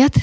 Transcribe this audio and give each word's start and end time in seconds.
Привет! 0.00 0.16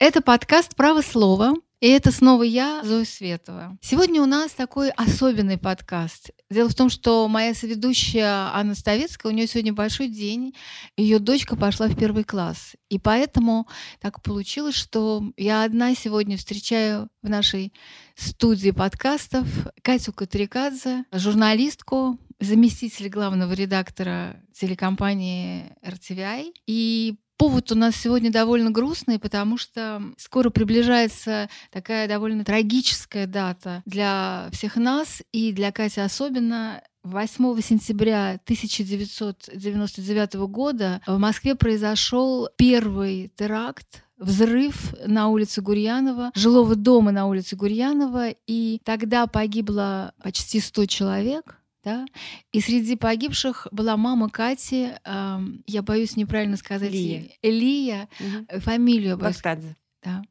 Это 0.00 0.22
подкаст 0.22 0.74
«Право 0.74 1.02
слова». 1.02 1.54
И 1.78 1.86
это 1.86 2.10
снова 2.10 2.42
я, 2.42 2.82
Зоя 2.82 3.04
Светова. 3.04 3.78
Сегодня 3.80 4.20
у 4.20 4.26
нас 4.26 4.50
такой 4.50 4.90
особенный 4.90 5.56
подкаст. 5.56 6.30
Дело 6.50 6.68
в 6.68 6.74
том, 6.74 6.90
что 6.90 7.28
моя 7.28 7.54
соведущая 7.54 8.52
Анна 8.52 8.74
Ставецкая, 8.74 9.30
у 9.30 9.34
нее 9.36 9.46
сегодня 9.46 9.72
большой 9.72 10.08
день. 10.08 10.56
Ее 10.96 11.20
дочка 11.20 11.54
пошла 11.54 11.86
в 11.86 11.96
первый 11.96 12.24
класс. 12.24 12.74
И 12.88 12.98
поэтому 12.98 13.68
так 14.00 14.20
получилось, 14.20 14.74
что 14.74 15.22
я 15.36 15.62
одна 15.62 15.94
сегодня 15.94 16.36
встречаю 16.36 17.08
в 17.22 17.28
нашей 17.28 17.72
студии 18.16 18.72
подкастов 18.72 19.46
Катю 19.82 20.12
Катрикадзе, 20.12 21.04
журналистку, 21.12 22.18
заместитель 22.40 23.08
главного 23.08 23.52
редактора 23.52 24.42
телекомпании 24.52 25.72
RTVI. 25.84 26.52
И 26.66 27.14
Повод 27.40 27.72
у 27.72 27.74
нас 27.74 27.96
сегодня 27.96 28.30
довольно 28.30 28.70
грустный, 28.70 29.18
потому 29.18 29.56
что 29.56 30.02
скоро 30.18 30.50
приближается 30.50 31.48
такая 31.70 32.06
довольно 32.06 32.44
трагическая 32.44 33.26
дата 33.26 33.82
для 33.86 34.50
всех 34.52 34.76
нас 34.76 35.22
и 35.32 35.50
для 35.52 35.72
Кати 35.72 36.02
особенно. 36.02 36.82
8 37.02 37.62
сентября 37.62 38.38
1999 38.44 40.34
года 40.34 41.00
в 41.06 41.16
Москве 41.16 41.54
произошел 41.54 42.50
первый 42.58 43.32
теракт 43.34 44.04
взрыв 44.18 44.94
на 45.06 45.28
улице 45.28 45.62
Гурьянова, 45.62 46.32
жилого 46.34 46.76
дома 46.76 47.10
на 47.10 47.26
улице 47.26 47.56
Гурьянова, 47.56 48.34
и 48.46 48.82
тогда 48.84 49.26
погибло 49.26 50.12
почти 50.22 50.60
100 50.60 50.84
человек. 50.84 51.59
Да? 51.82 52.06
И 52.52 52.60
среди 52.60 52.94
погибших 52.96 53.68
была 53.72 53.96
мама 53.96 54.28
Кати, 54.28 54.92
э, 55.02 55.38
я 55.66 55.82
боюсь 55.82 56.16
неправильно 56.16 56.56
сказать, 56.56 56.92
Лия. 56.92 57.30
Элия, 57.42 58.08
Мгм. 58.20 58.60
фамилию 58.60 59.16
боюсь. 59.16 59.36
Бахтадзе. 59.36 59.76
Да. 60.02 60.22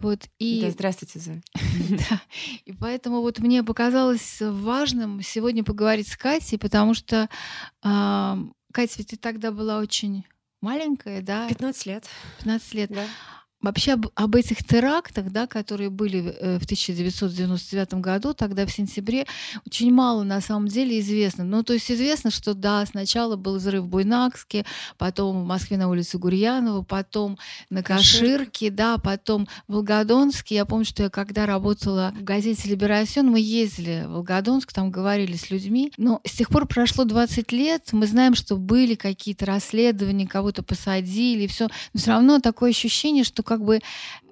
Вот, 0.00 0.28
и, 0.38 0.60
Да, 0.62 0.70
здравствуйте, 0.70 1.18
Зоя. 1.20 1.42
да. 2.10 2.20
и 2.64 2.72
поэтому 2.72 3.20
вот 3.20 3.38
мне 3.38 3.62
показалось 3.62 4.38
важным 4.40 5.22
сегодня 5.22 5.62
поговорить 5.64 6.08
с 6.08 6.16
Катей, 6.16 6.58
потому 6.58 6.94
что 6.94 7.28
а, 7.82 8.38
Катя, 8.72 8.94
ведь 8.98 9.08
ты 9.08 9.16
тогда 9.16 9.52
была 9.52 9.78
очень 9.78 10.24
маленькая, 10.60 11.20
да, 11.22 11.48
15 11.48 11.86
лет. 11.86 12.08
15 12.38 12.74
лет. 12.74 12.90
Да. 12.90 13.06
Вообще 13.62 13.92
об, 13.92 14.06
об 14.14 14.34
этих 14.34 14.64
терактах, 14.64 15.30
да, 15.30 15.46
которые 15.46 15.90
были 15.90 16.34
э, 16.38 16.58
в 16.58 16.64
1999 16.64 17.94
году, 17.94 18.34
тогда 18.34 18.66
в 18.66 18.72
сентябре, 18.72 19.26
очень 19.66 19.92
мало 19.92 20.24
на 20.24 20.40
самом 20.40 20.68
деле 20.68 21.00
известно. 21.00 21.44
Ну, 21.44 21.62
то 21.62 21.72
есть 21.72 21.90
известно, 21.90 22.30
что 22.30 22.54
да, 22.54 22.84
сначала 22.86 23.36
был 23.36 23.56
взрыв 23.56 23.84
в 23.84 23.88
Буйнакске, 23.88 24.64
потом 24.98 25.42
в 25.42 25.46
Москве 25.46 25.76
на 25.76 25.88
улице 25.88 26.18
Гурьянова, 26.18 26.82
потом 26.82 27.38
на 27.70 27.82
Каширке. 27.82 28.70
Да, 28.70 28.98
потом 28.98 29.48
в 29.68 29.74
Волгодонске. 29.74 30.56
Я 30.56 30.64
помню, 30.64 30.84
что 30.84 31.04
я 31.04 31.10
когда 31.10 31.46
работала 31.46 32.12
в 32.18 32.24
газете 32.24 32.68
«Либерасьон», 32.68 33.30
мы 33.30 33.40
ездили 33.40 34.04
в 34.06 34.12
Волгодонск, 34.12 34.72
там 34.72 34.90
говорили 34.90 35.36
с 35.36 35.50
людьми. 35.50 35.92
Но 35.96 36.20
с 36.24 36.32
тех 36.32 36.48
пор 36.48 36.66
прошло 36.66 37.04
20 37.04 37.52
лет, 37.52 37.88
мы 37.92 38.06
знаем, 38.06 38.34
что 38.34 38.56
были 38.56 38.94
какие-то 38.94 39.46
расследования, 39.46 40.26
кого-то 40.26 40.62
посадили, 40.62 41.44
и 41.44 41.46
все. 41.46 41.68
Но 41.92 42.00
все 42.00 42.10
равно 42.10 42.40
такое 42.40 42.70
ощущение, 42.70 43.24
что 43.24 43.42
как 43.52 43.64
бы 43.64 43.80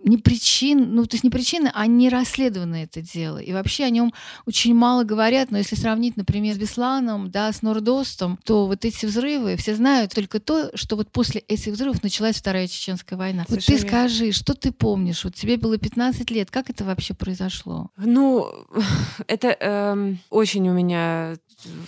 не 0.02 0.16
причин, 0.16 0.94
ну 0.94 1.04
то 1.04 1.14
есть 1.14 1.24
не 1.24 1.30
причины, 1.30 1.70
а 1.74 1.86
не 1.86 2.08
расследовано 2.08 2.76
это 2.76 3.02
дело. 3.02 3.38
И 3.38 3.52
вообще 3.52 3.84
о 3.84 3.90
нем 3.90 4.14
очень 4.46 4.74
мало 4.74 5.04
говорят, 5.04 5.50
но 5.50 5.58
если 5.58 5.76
сравнить, 5.76 6.16
например, 6.16 6.54
с 6.54 6.58
Бесланом, 6.58 7.30
да, 7.30 7.52
с 7.52 7.62
Нордостом, 7.62 8.38
то 8.44 8.66
вот 8.66 8.84
эти 8.84 9.04
взрывы, 9.06 9.56
все 9.56 9.74
знают 9.74 10.14
только 10.14 10.40
то, 10.40 10.70
что 10.74 10.96
вот 10.96 11.10
после 11.10 11.42
этих 11.48 11.72
взрывов 11.72 12.02
началась 12.02 12.36
Вторая 12.36 12.66
Чеченская 12.66 13.18
война. 13.18 13.44
Вот 13.48 13.58
ты 13.58 13.64
Совершенно 13.64 13.90
скажи, 13.90 14.32
что 14.32 14.54
ты 14.54 14.72
помнишь? 14.72 15.24
Вот 15.24 15.34
тебе 15.34 15.56
было 15.56 15.76
15 15.76 16.30
лет, 16.30 16.50
как 16.50 16.70
это 16.70 16.84
вообще 16.84 17.14
произошло? 17.14 17.90
Ну, 17.98 18.50
это 19.26 19.48
эм, 19.60 20.18
очень 20.30 20.68
у 20.68 20.72
меня 20.72 21.36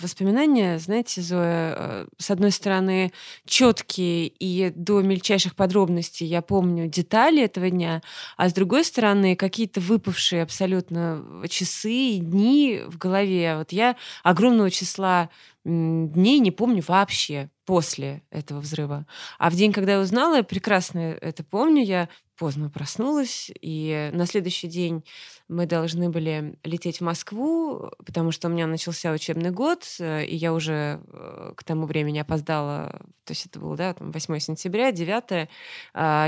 воспоминания, 0.01 0.79
знаете, 0.79 1.21
Зоя, 1.21 1.75
э, 1.77 2.07
с 2.17 2.31
одной 2.31 2.51
стороны, 2.51 3.11
четкие 3.45 4.27
и 4.27 4.71
до 4.75 5.01
мельчайших 5.01 5.55
подробностей 5.55 6.27
я 6.27 6.41
помню 6.41 6.87
детали 6.87 7.43
этого 7.43 7.69
дня, 7.69 8.01
а 8.37 8.49
с 8.49 8.53
другой 8.53 8.83
стороны, 8.83 9.35
какие-то 9.35 9.79
выпавшие 9.79 10.43
абсолютно 10.43 11.23
часы 11.49 11.91
и 11.91 12.19
дни 12.19 12.81
в 12.87 12.97
голове. 12.97 13.57
Вот 13.57 13.71
я 13.71 13.95
огромного 14.23 14.69
числа 14.69 15.29
дней 15.65 16.39
не 16.39 16.51
помню 16.51 16.83
вообще 16.85 17.49
после 17.65 18.21
этого 18.29 18.59
взрыва. 18.59 19.05
А 19.39 19.49
в 19.49 19.55
день, 19.55 19.71
когда 19.71 19.93
я 19.93 19.99
узнала, 19.99 20.37
я 20.37 20.43
прекрасно 20.43 20.99
это 20.99 21.43
помню, 21.43 21.83
я 21.83 22.09
поздно 22.37 22.69
проснулась, 22.69 23.51
и 23.61 24.09
на 24.13 24.25
следующий 24.25 24.67
день 24.67 25.03
мы 25.47 25.65
должны 25.65 26.09
были 26.09 26.57
лететь 26.63 26.97
в 26.97 27.01
Москву, 27.01 27.91
потому 28.05 28.31
что 28.31 28.47
у 28.47 28.51
меня 28.51 28.65
начался 28.65 29.11
учебный 29.11 29.51
год, 29.51 29.85
э, 29.99 30.25
и 30.25 30.35
я 30.35 30.53
уже 30.53 31.01
э, 31.07 31.53
к 31.55 31.63
тому 31.63 31.85
времени 31.85 32.19
опоздала, 32.19 33.01
то 33.23 33.31
есть 33.31 33.45
это 33.45 33.59
было, 33.59 33.75
да, 33.75 33.93
там 33.93 34.11
8 34.11 34.39
сентября, 34.39 34.91
9, 34.91 35.49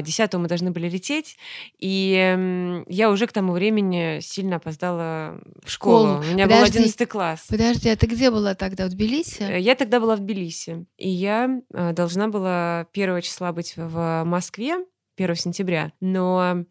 10 0.06 0.34
мы 0.36 0.48
должны 0.48 0.72
были 0.72 0.90
лететь, 0.90 1.38
и 1.80 2.84
я 2.88 3.10
уже 3.10 3.28
к 3.28 3.32
тому 3.32 3.54
времени 3.54 4.20
сильно 4.22 4.58
опоздала 4.58 5.42
в 5.64 5.70
школу. 5.70 6.08
школу. 6.08 6.20
У 6.20 6.34
меня 6.34 6.46
был 6.46 6.56
Подожди. 6.56 6.80
11 6.80 7.10
класс. 7.10 7.46
Подожди, 7.50 7.90
а 7.90 7.96
ты 7.96 8.06
где 8.08 8.32
была 8.32 8.56
тогда? 8.56 8.86
В 8.86 8.90
Тбилиси? 8.90 9.44
Э, 9.44 9.60
Я 9.60 9.76
тогда 9.76 10.00
была 10.00 10.16
в 10.16 10.20
Тбилиси, 10.20 10.86
и 10.98 11.10
я 11.10 11.62
должна 11.72 12.28
была 12.28 12.88
1 12.94 13.22
числа 13.22 13.52
быть 13.52 13.74
в 13.76 14.24
Москве, 14.26 14.86
1 15.18 15.36
сентября, 15.36 15.92
но 16.00 16.66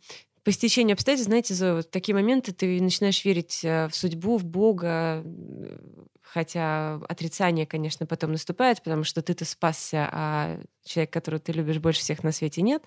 по 0.44 0.52
стечению 0.52 0.94
обстоятельств, 0.94 1.28
знаете, 1.28 1.54
Зоя, 1.54 1.74
вот 1.76 1.90
такие 1.90 2.14
моменты 2.14 2.52
ты 2.52 2.80
начинаешь 2.80 3.24
верить 3.24 3.60
э, 3.64 3.88
в 3.88 3.96
судьбу, 3.96 4.36
в 4.36 4.44
Бога, 4.44 5.24
хотя 6.34 6.96
отрицание, 7.08 7.64
конечно, 7.64 8.06
потом 8.06 8.32
наступает, 8.32 8.82
потому 8.82 9.04
что 9.04 9.22
ты-то 9.22 9.44
спасся, 9.44 10.08
а 10.12 10.60
человек, 10.84 11.12
которого 11.12 11.40
ты 11.40 11.52
любишь 11.52 11.78
больше 11.78 12.00
всех 12.00 12.22
на 12.24 12.32
свете, 12.32 12.60
нет. 12.60 12.82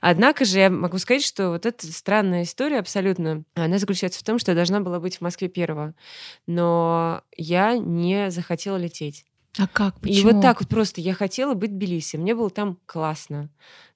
Однако 0.00 0.44
же 0.44 0.58
я 0.58 0.70
могу 0.70 0.96
сказать, 0.98 1.24
что 1.24 1.50
вот 1.50 1.66
эта 1.66 1.86
странная 1.92 2.44
история 2.44 2.78
абсолютно, 2.78 3.44
она 3.54 3.78
заключается 3.78 4.20
в 4.20 4.24
том, 4.24 4.38
что 4.38 4.52
я 4.52 4.54
должна 4.54 4.80
была 4.80 5.00
быть 5.00 5.18
в 5.18 5.20
Москве 5.20 5.48
первого, 5.48 5.94
но 6.46 7.22
я 7.36 7.76
не 7.76 8.30
захотела 8.30 8.76
лететь. 8.76 9.26
А 9.58 9.66
как? 9.66 9.96
И 9.96 10.00
Почему? 10.08 10.32
вот 10.32 10.42
так 10.42 10.60
вот 10.60 10.68
просто 10.68 11.00
я 11.00 11.14
хотела 11.14 11.54
быть 11.54 11.70
в 11.70 11.74
Тбилиси. 11.74 12.16
Мне 12.16 12.34
было 12.34 12.50
там 12.50 12.78
классно. 12.86 13.48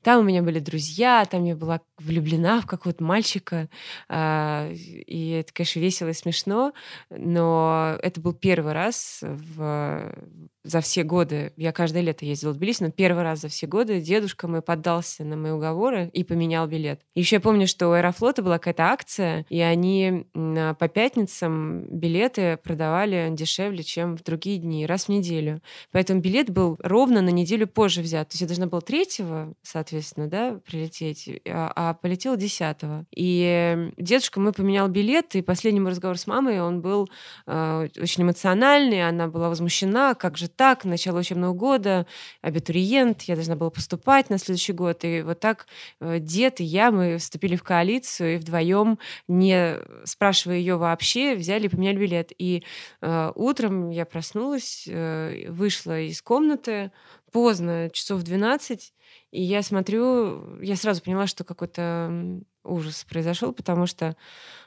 Там 0.03 0.21
у 0.21 0.23
меня 0.23 0.43
были 0.43 0.59
друзья, 0.59 1.25
там 1.27 1.45
я 1.45 1.55
была 1.55 1.83
влюблена 1.99 2.63
в 2.63 2.67
какого-то 2.67 3.05
мальчика. 3.05 3.69
а, 4.09 4.71
И 4.73 5.31
это, 5.31 5.53
конечно, 5.53 5.81
весело 5.81 6.09
и 6.09 6.15
смешно, 6.15 6.73
но 7.11 7.99
это 8.03 8.21
был 8.21 8.33
первый 8.33 8.73
раз 8.73 9.19
в- 9.23 10.15
за 10.63 10.81
все 10.81 11.03
годы. 11.03 11.53
Я 11.57 11.73
каждое 11.73 12.03
лето 12.03 12.25
ездила 12.25 12.53
в 12.53 12.57
Тбилиси, 12.57 12.83
но 12.83 12.91
первый 12.91 13.23
раз 13.23 13.41
за 13.41 13.49
все 13.49 13.67
годы 13.67 14.01
дедушка 14.01 14.47
мой 14.47 14.63
поддался 14.63 15.25
на 15.25 15.37
мои 15.37 15.53
уговоры 15.53 16.11
и 16.13 16.25
поменял 16.25 16.67
билет. 16.67 17.01
Еще 17.15 17.37
я 17.37 17.41
помню, 17.41 17.67
что 17.67 17.89
у 17.89 17.93
Аэрофлота 17.93 18.43
была 18.43 18.59
какая-то 18.59 18.85
акция, 18.85 19.47
и 19.49 19.61
они 19.61 20.27
по 20.33 20.89
пятницам 20.89 21.85
билеты 21.89 22.59
продавали 22.63 23.29
дешевле, 23.33 23.83
чем 23.83 24.17
в 24.17 24.23
другие 24.23 24.59
дни, 24.59 24.87
раз 24.87 25.07
в 25.07 25.09
неделю. 25.09 25.63
Поэтому 25.93 26.21
билет 26.21 26.51
был 26.51 26.77
ровно 26.83 27.23
на 27.23 27.31
неделю 27.31 27.67
позже 27.67 28.03
взят. 28.03 28.29
То 28.29 28.35
есть 28.35 28.43
я 28.43 28.47
должна 28.47 28.67
была 28.67 28.81
третьего, 28.81 29.55
соответственно, 29.63 30.29
да, 30.29 30.61
прилететь, 30.67 31.29
а, 31.49 31.73
а 31.75 31.95
полетела 31.95 32.37
десятого. 32.37 33.07
И 33.15 33.91
дедушка 33.97 34.41
мой 34.41 34.53
поменял 34.53 34.89
билет, 34.89 35.35
и 35.37 35.43
последний 35.43 35.81
мой 35.81 35.93
разговор 35.93 36.19
с 36.19 36.27
мамой, 36.27 36.61
он 36.61 36.83
был 36.83 37.09
э, 37.47 37.89
очень 37.99 38.25
эмоциональный, 38.25 39.09
она 39.09 39.29
была 39.29 39.49
возмущена, 39.49 40.15
как 40.15 40.37
же 40.37 40.50
так, 40.57 40.85
начало 40.85 41.21
учебного 41.21 41.53
года, 41.55 42.07
абитуриент, 42.43 43.23
я 43.23 43.35
должна 43.35 43.57
была 43.57 43.71
поступать 43.71 44.31
на 44.31 44.39
следующий 44.39 44.73
год. 44.73 45.05
И 45.05 45.23
вот 45.23 45.41
так 45.41 45.67
э, 46.01 46.19
дед 46.19 46.61
и 46.61 46.65
я, 46.65 46.91
мы 46.91 47.19
вступили 47.19 47.57
в 47.57 47.63
коалицию, 47.63 48.35
и 48.35 48.37
вдвоем, 48.39 48.99
не 49.29 49.77
спрашивая 50.05 50.59
ее 50.59 50.77
вообще, 50.77 51.35
взяли 51.35 51.67
и 51.67 51.69
поменяли 51.69 51.99
билет. 51.99 52.33
И 52.39 52.63
э, 53.01 53.33
утром 53.35 53.91
я 53.91 54.05
проснулась, 54.05 54.85
э, 54.89 55.51
вышла 55.51 56.01
из 56.01 56.23
комнаты 56.23 56.93
поздно, 57.33 57.91
часов 57.93 58.23
12, 58.23 58.93
и 59.31 59.43
я 59.43 59.63
смотрю, 59.63 60.61
я 60.61 60.77
сразу 60.77 61.03
поняла, 61.03 61.27
что 61.27 61.45
какой-то 61.45 62.41
ужас 62.65 63.05
произошел, 63.09 63.53
потому 63.53 63.87
что 63.87 64.17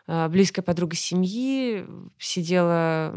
э, 0.07 0.27
близкая 0.29 0.63
подруга 0.63 0.95
семьи 0.95 1.85
сидела 2.17 3.13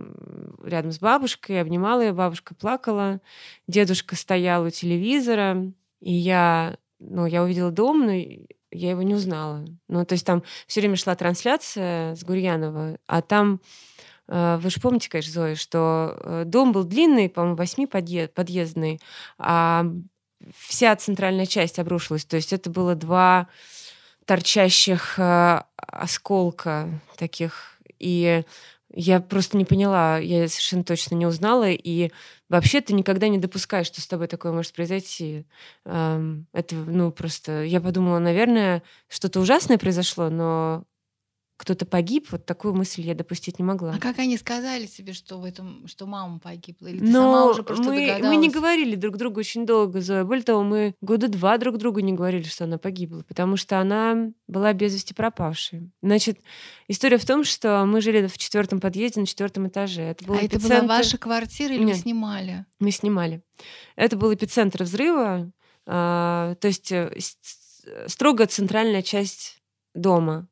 рядом 0.65 0.93
с 0.93 0.99
бабушкой, 0.99 1.61
обнимала 1.61 2.03
ее, 2.03 2.13
бабушка 2.13 2.55
плакала, 2.55 3.21
дедушка 3.67 4.17
стоял 4.17 4.65
у 4.65 4.71
телевизора, 4.71 5.73
и 6.01 6.13
я, 6.13 6.77
ну, 6.99 7.27
я 7.27 7.43
увидела 7.43 7.71
дом, 7.71 8.07
но 8.07 8.13
я 8.13 8.91
его 8.91 9.03
не 9.03 9.15
узнала. 9.15 9.65
Ну, 9.89 10.05
то 10.05 10.13
есть 10.13 10.27
там 10.27 10.43
все 10.67 10.81
время 10.81 10.97
шла 10.97 11.15
трансляция 11.15 12.15
с 12.15 12.25
Гурьянова, 12.25 12.99
а 13.07 13.23
там 13.23 13.61
э, 14.29 14.59
вы 14.61 14.71
же 14.71 14.81
помните, 14.81 15.09
конечно, 15.09 15.33
Зоя, 15.33 15.55
что 15.55 16.19
э, 16.23 16.43
дом 16.47 16.73
был 16.73 16.85
длинный, 16.85 17.29
по-моему, 17.29 17.57
восьми 17.57 17.87
подъездный, 17.87 19.01
а 19.39 19.87
вся 20.55 20.95
центральная 20.97 21.47
часть 21.47 21.79
обрушилась. 21.79 22.25
То 22.25 22.37
есть 22.37 22.53
это 22.53 22.71
было 22.71 22.95
два 22.95 23.49
торчащих 24.27 25.19
э, 25.19 25.63
осколка 25.77 26.89
таких. 27.17 27.79
И 27.99 28.45
я 28.93 29.21
просто 29.21 29.57
не 29.57 29.65
поняла, 29.65 30.19
я 30.19 30.49
совершенно 30.49 30.85
точно 30.85 31.15
не 31.15 31.27
узнала. 31.27 31.71
И 31.71 32.11
вообще 32.49 32.81
ты 32.81 32.93
никогда 32.93 33.29
не 33.29 33.39
допускаешь, 33.39 33.87
что 33.87 34.01
с 34.01 34.07
тобой 34.07 34.27
такое 34.27 34.53
может 34.53 34.73
произойти. 34.75 35.47
Эм, 35.85 36.47
это, 36.53 36.75
ну, 36.75 37.11
просто... 37.13 37.65
Я 37.65 37.81
подумала, 37.81 38.19
наверное, 38.19 38.83
что-то 39.09 39.41
ужасное 39.41 39.79
произошло, 39.79 40.29
но 40.29 40.85
кто-то 41.57 41.87
погиб, 41.87 42.29
вот 42.31 42.45
такую 42.45 42.75
мысль 42.75 43.01
я 43.01 43.15
допустить 43.15 43.59
не 43.59 43.65
могла. 43.65 43.93
А 43.93 43.99
как 43.99 44.19
они 44.19 44.37
сказали 44.37 44.87
тебе, 44.87 45.15
что 45.15 45.39
в 45.39 45.45
этом, 45.45 45.87
что 45.89 46.07
мама 46.07 46.39
погибла? 46.39 46.89
Или 46.89 46.99
ты 46.99 47.05
Но 47.05 47.13
сама 47.13 47.45
уже 47.47 47.63
просто 47.63 47.85
мы, 47.85 48.01
догадалась? 48.01 48.37
мы 48.37 48.37
не 48.37 48.51
говорили 48.51 48.95
друг 48.95 49.17
другу 49.17 49.41
очень 49.41 49.65
долго, 49.65 50.01
Зоя. 50.01 50.25
Более 50.25 50.45
того, 50.45 50.63
мы 50.63 50.95
года 51.01 51.29
два 51.29 51.57
друг 51.57 51.79
другу 51.79 52.01
не 52.01 52.13
говорили, 52.13 52.43
что 52.43 52.65
она 52.65 52.77
погибла, 52.77 53.23
потому 53.27 53.57
что 53.57 53.81
она 53.81 54.33
была 54.47 54.75
без 54.75 54.95
вести 54.95 55.15
пропавшей. 55.15 55.91
Значит, 56.03 56.41
история 56.89 57.17
в 57.17 57.25
том, 57.25 57.43
что 57.43 57.85
мы 57.87 58.03
жили 58.03 58.27
в 58.27 58.37
четвертом 58.37 58.79
подъезде 58.79 59.21
на 59.21 59.27
четвертом 59.27 59.69
этаже. 59.69 60.03
Это 60.03 60.25
был 60.25 60.35
а 60.35 60.39
эпицентр... 60.39 60.67
это 60.67 60.83
была 60.83 60.97
ваша 60.99 61.17
квартира 61.17 61.75
или 61.75 61.85
Нет, 61.85 61.97
вы 61.97 62.03
снимали? 62.03 62.67
Мы 62.81 62.91
снимали. 62.91 63.43
Это 63.97 64.17
был 64.17 64.33
эпицентр 64.35 64.83
взрыва, 64.83 65.51
а, 65.87 66.55
то 66.57 66.69
есть 66.69 66.93
э, 66.93 67.11
строго 68.07 68.47
центральная 68.47 69.03
часть 69.03 69.63
дома 69.95 70.49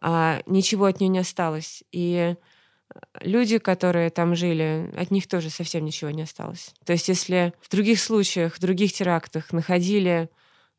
а 0.00 0.40
ничего 0.46 0.86
от 0.86 1.00
нее 1.00 1.08
не 1.08 1.18
осталось. 1.18 1.82
И 1.92 2.34
э, 2.34 2.98
люди, 3.20 3.58
которые 3.58 4.10
там 4.10 4.34
жили, 4.34 4.92
от 4.96 5.10
них 5.10 5.26
тоже 5.28 5.50
совсем 5.50 5.84
ничего 5.84 6.10
не 6.10 6.22
осталось. 6.22 6.74
То 6.84 6.92
есть 6.92 7.08
если 7.08 7.52
в 7.60 7.70
других 7.70 8.00
случаях, 8.00 8.54
в 8.54 8.60
других 8.60 8.92
терактах 8.92 9.52
находили 9.52 10.30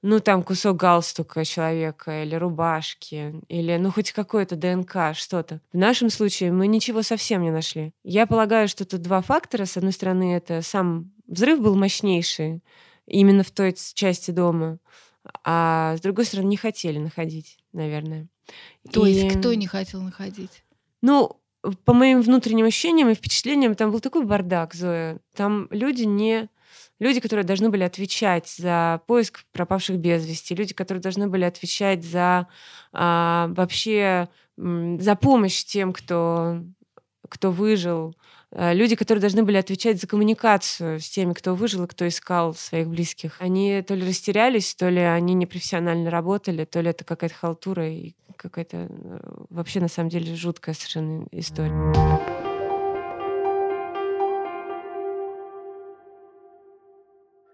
ну, 0.01 0.19
там 0.19 0.43
кусок 0.43 0.77
галстука 0.77 1.43
человека 1.43 2.23
или 2.23 2.35
рубашки, 2.35 3.35
или, 3.49 3.77
ну, 3.77 3.91
хоть 3.91 4.11
какое-то 4.11 4.55
ДНК, 4.55 5.13
что-то. 5.13 5.59
В 5.73 5.77
нашем 5.77 6.09
случае 6.09 6.51
мы 6.51 6.67
ничего 6.67 7.01
совсем 7.01 7.41
не 7.41 7.51
нашли. 7.51 7.93
Я 8.03 8.25
полагаю, 8.25 8.67
что 8.67 8.85
тут 8.85 9.01
два 9.01 9.21
фактора. 9.21 9.65
С 9.65 9.75
одной 9.75 9.91
стороны, 9.91 10.35
это 10.35 10.61
сам 10.61 11.11
взрыв 11.27 11.59
был 11.59 11.75
мощнейший, 11.75 12.63
именно 13.05 13.43
в 13.43 13.51
той 13.51 13.75
части 13.93 14.31
дома, 14.31 14.79
а 15.43 15.97
с 15.97 16.01
другой 16.01 16.25
стороны, 16.25 16.47
не 16.47 16.57
хотели 16.57 16.97
находить, 16.97 17.57
наверное. 17.73 18.27
То 18.91 19.05
и... 19.05 19.11
есть 19.11 19.37
кто 19.37 19.53
не 19.53 19.67
хотел 19.67 20.01
находить? 20.01 20.63
Ну, 21.01 21.39
по 21.85 21.93
моим 21.93 22.21
внутренним 22.21 22.65
ощущениям 22.65 23.09
и 23.09 23.13
впечатлениям, 23.13 23.75
там 23.75 23.91
был 23.91 23.99
такой 23.99 24.25
бардак, 24.25 24.73
Зоя. 24.73 25.19
Там 25.35 25.67
люди 25.71 26.03
не... 26.03 26.49
Люди, 26.99 27.21
которые 27.21 27.45
должны 27.45 27.69
были 27.69 27.83
отвечать 27.83 28.47
за 28.49 29.01
поиск 29.07 29.45
пропавших 29.53 29.97
без 29.97 30.25
вести, 30.27 30.53
люди, 30.53 30.73
которые 30.73 31.01
должны 31.01 31.27
были 31.27 31.45
отвечать 31.45 32.03
за 32.03 32.47
а, 32.91 33.47
вообще 33.51 34.27
за 34.57 35.15
помощь 35.15 35.63
тем, 35.63 35.93
кто, 35.93 36.61
кто 37.29 37.51
выжил, 37.51 38.15
Э, 38.51 38.73
люди, 38.73 38.95
которые 38.95 39.21
должны 39.21 39.43
были 39.43 39.57
отвечать 39.57 39.99
за 39.99 40.07
коммуникацию 40.07 40.99
с 40.99 41.09
теми, 41.09 41.33
кто 41.33 41.55
выжил 41.55 41.83
и 41.83 41.87
кто 41.87 42.07
искал 42.07 42.53
своих 42.55 42.87
близких, 42.87 43.35
они 43.39 43.83
то 43.87 43.93
ли 43.95 44.07
растерялись, 44.07 44.73
то 44.75 44.89
ли 44.89 45.01
они 45.01 45.33
непрофессионально 45.33 46.09
работали, 46.09 46.65
то 46.65 46.81
ли 46.81 46.89
это 46.89 47.03
какая-то 47.03 47.35
халтура 47.35 47.87
и 47.87 48.15
какая-то 48.39 48.87
э, 48.89 49.19
вообще 49.49 49.79
на 49.79 49.87
самом 49.87 50.09
деле 50.09 50.35
жуткая 50.35 50.73
совершенно 50.73 51.27
история. 51.31 51.93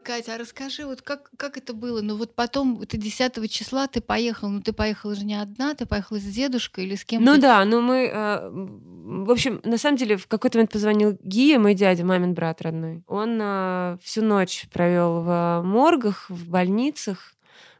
Катя, 0.06 0.36
а 0.36 0.38
расскажи, 0.38 0.86
вот 0.86 1.02
как, 1.02 1.32
как 1.36 1.58
это 1.58 1.74
было? 1.74 2.02
Ну 2.02 2.16
вот 2.16 2.36
потом, 2.36 2.80
это 2.80 2.96
10 2.96 3.52
числа 3.52 3.88
ты 3.88 4.02
поехал, 4.02 4.50
ну 4.50 4.62
ты 4.62 4.72
поехала 4.72 5.16
же 5.16 5.26
не 5.26 5.34
одна, 5.34 5.74
ты 5.74 5.88
поехала 5.88 6.20
с 6.20 6.24
дедушкой 6.24 6.86
или 6.86 6.96
с 6.96 7.04
кем-то? 7.04 7.26
Ну 7.26 7.42
да, 7.42 7.66
ну 7.66 7.81
мы, 7.81 8.06
э, 8.06 8.50
в 8.52 9.31
общем, 9.31 9.62
на 9.64 9.80
самом 9.80 9.98
деле 9.98 10.16
в 10.16 10.28
какой-то 10.28 10.60
момент 10.60 10.72
позвонил 10.72 11.18
Гия, 11.24 11.58
мой 11.58 11.74
дядя, 11.74 12.06
мамин 12.06 12.36
брат 12.36 12.62
родной. 12.62 13.04
Он 13.08 13.40
э, 13.42 13.98
всю 14.04 14.22
ночь 14.22 14.68
провел 14.72 15.22
в 15.22 15.64
моргах, 15.66 16.30
в 16.30 16.48
больницах, 16.50 17.34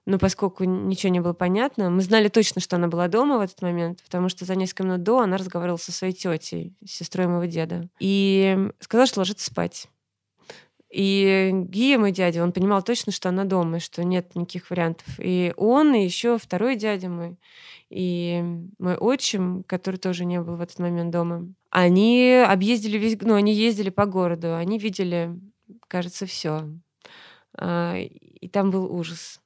но 0.06 0.20
поскольку 0.20 0.64
ничего 0.64 1.12
не 1.12 1.20
было 1.20 1.34
понятно, 1.34 1.90
мы 1.90 2.02
знали 2.02 2.28
точно, 2.28 2.62
что 2.62 2.76
она 2.76 2.88
была 2.88 3.08
дома 3.08 3.38
в 3.38 3.42
этот 3.42 3.62
момент, 3.62 4.04
потому 4.04 4.30
что 4.30 4.46
за 4.46 4.56
несколько 4.56 4.84
минут 4.84 5.04
до 5.04 5.20
она 5.20 5.38
разговаривала 5.38 5.78
со 5.78 5.92
своей 5.92 6.14
тетей, 6.14 6.76
сестрой 6.86 7.28
моего 7.28 7.46
деда, 7.46 7.90
и 8.00 8.70
сказала, 8.80 9.08
что 9.08 9.20
ложится 9.20 9.48
спать. 9.48 9.88
И 10.96 11.52
Гия, 11.54 11.98
мой 11.98 12.14
дядя, 12.14 12.42
он 12.42 12.54
понимал 12.54 12.82
точно, 12.82 13.12
что 13.12 13.28
она 13.28 13.44
дома, 13.44 13.82
что 13.82 14.04
нет 14.06 14.34
никаких 14.36 14.70
вариантов. 14.70 15.06
И 15.18 15.54
он, 15.58 15.94
и 15.94 16.06
еще 16.06 16.38
второй 16.38 16.78
дядя 16.78 17.10
мой, 17.10 17.38
и 17.90 18.42
мой 18.80 18.96
отчим, 18.96 19.64
который 19.64 19.98
тоже 19.98 20.24
не 20.24 20.40
был 20.40 20.56
в 20.56 20.62
этот 20.62 20.80
момент 20.80 21.12
дома, 21.12 21.50
они 21.70 22.42
объездили 22.48 22.98
весь, 22.98 23.20
ну, 23.20 23.34
они 23.34 23.54
ездили 23.54 23.90
по 23.90 24.06
городу, 24.06 24.56
они 24.56 24.80
видели, 24.80 25.38
кажется, 25.90 26.26
все. 26.26 26.70
А, 27.58 27.98
и 27.98 28.48
там 28.48 28.72
был 28.72 28.86
ужас. 28.86 29.42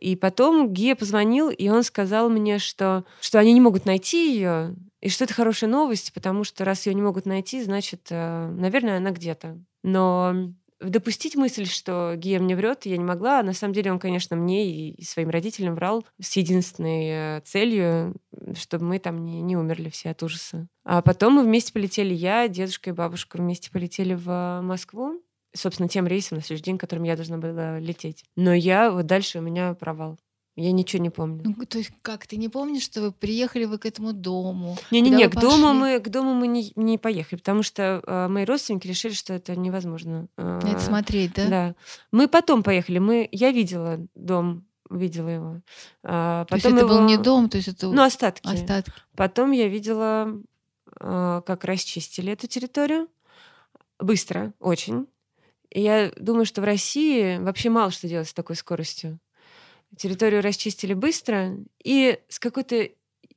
И 0.00 0.16
потом 0.16 0.72
Гия 0.72 0.94
позвонил, 0.94 1.50
и 1.50 1.68
он 1.68 1.82
сказал 1.82 2.28
мне, 2.28 2.58
что, 2.58 3.04
что 3.20 3.38
они 3.38 3.52
не 3.52 3.60
могут 3.60 3.86
найти 3.86 4.34
ее, 4.34 4.74
и 5.00 5.08
что 5.08 5.24
это 5.24 5.34
хорошая 5.34 5.68
новость, 5.70 6.12
потому 6.12 6.44
что 6.44 6.64
раз 6.64 6.86
ее 6.86 6.94
не 6.94 7.02
могут 7.02 7.26
найти, 7.26 7.62
значит, 7.62 8.06
э, 8.10 8.48
наверное, 8.48 8.98
она 8.98 9.10
где-то. 9.10 9.58
Но 9.82 10.52
допустить 10.82 11.36
мысль, 11.36 11.66
что 11.66 12.14
Гия 12.16 12.40
мне 12.40 12.56
врет, 12.56 12.86
я 12.86 12.96
не 12.96 13.04
могла. 13.04 13.42
На 13.42 13.52
самом 13.52 13.74
деле 13.74 13.92
он, 13.92 13.98
конечно, 13.98 14.36
мне 14.36 14.68
и 14.68 15.04
своим 15.04 15.30
родителям 15.30 15.74
врал 15.74 16.04
с 16.20 16.36
единственной 16.36 17.38
э, 17.38 17.40
целью, 17.44 18.16
чтобы 18.54 18.84
мы 18.84 18.98
там 18.98 19.24
не, 19.24 19.40
не 19.42 19.56
умерли 19.56 19.88
все 19.90 20.10
от 20.10 20.22
ужаса. 20.22 20.66
А 20.84 21.02
потом 21.02 21.34
мы 21.34 21.44
вместе 21.44 21.72
полетели, 21.72 22.14
я, 22.14 22.48
дедушка 22.48 22.90
и 22.90 22.94
бабушка 22.94 23.36
вместе 23.36 23.70
полетели 23.70 24.14
в 24.14 24.60
Москву, 24.62 25.20
собственно, 25.54 25.88
тем 25.88 26.06
рейсом 26.06 26.38
на 26.38 26.42
следующий 26.42 26.64
день, 26.64 26.78
которым 26.78 27.04
я 27.04 27.16
должна 27.16 27.38
была 27.38 27.78
лететь. 27.78 28.24
Но 28.36 28.52
я 28.52 28.90
вот 28.90 29.06
дальше 29.06 29.38
у 29.38 29.42
меня 29.42 29.74
провал. 29.74 30.18
Я 30.54 30.70
ничего 30.72 31.02
не 31.02 31.08
помню. 31.08 31.42
Ну, 31.44 31.64
то 31.64 31.78
есть 31.78 31.92
как 32.02 32.26
ты 32.26 32.36
не 32.36 32.50
помнишь, 32.50 32.82
что 32.82 33.00
вы 33.00 33.12
приехали 33.12 33.64
вы 33.64 33.78
к 33.78 33.86
этому 33.86 34.12
дому? 34.12 34.76
Не-не-не, 34.90 35.28
к 35.28 35.34
дому 35.34 35.72
мы 35.72 35.98
к 35.98 36.10
дому 36.10 36.34
мы 36.34 36.46
не, 36.46 36.72
не 36.76 36.98
поехали, 36.98 37.38
потому 37.38 37.62
что 37.62 38.02
э, 38.06 38.28
мои 38.28 38.44
родственники 38.44 38.86
решили, 38.86 39.14
что 39.14 39.32
это 39.32 39.56
невозможно. 39.56 40.28
Э, 40.36 40.60
это 40.62 40.80
смотреть, 40.80 41.32
да? 41.34 41.48
Да. 41.48 41.74
Мы 42.10 42.28
потом 42.28 42.62
поехали. 42.62 42.98
Мы 42.98 43.26
я 43.32 43.50
видела 43.50 44.06
дом, 44.14 44.66
видела 44.90 45.28
его. 45.28 45.60
А, 46.02 46.44
потом 46.44 46.60
то 46.60 46.68
есть 46.68 46.76
это 46.76 46.86
его... 46.86 46.88
был 46.88 47.06
не 47.06 47.16
дом, 47.16 47.48
то 47.48 47.56
есть 47.56 47.68
это 47.68 47.88
ну 47.88 48.02
остатки. 48.02 48.46
Остатки. 48.46 48.92
Потом 49.16 49.52
я 49.52 49.68
видела, 49.68 50.38
э, 51.00 51.42
как 51.46 51.64
расчистили 51.64 52.30
эту 52.30 52.46
территорию 52.46 53.08
быстро, 53.98 54.52
очень. 54.60 55.06
И 55.72 55.80
я 55.80 56.12
думаю, 56.16 56.44
что 56.44 56.60
в 56.60 56.64
России 56.64 57.38
вообще 57.38 57.70
мало 57.70 57.90
что 57.90 58.06
делать 58.06 58.28
с 58.28 58.34
такой 58.34 58.56
скоростью. 58.56 59.18
Территорию 59.96 60.42
расчистили 60.42 60.92
быстро 60.92 61.56
и 61.82 62.18
с 62.28 62.38
какой-то 62.38 62.88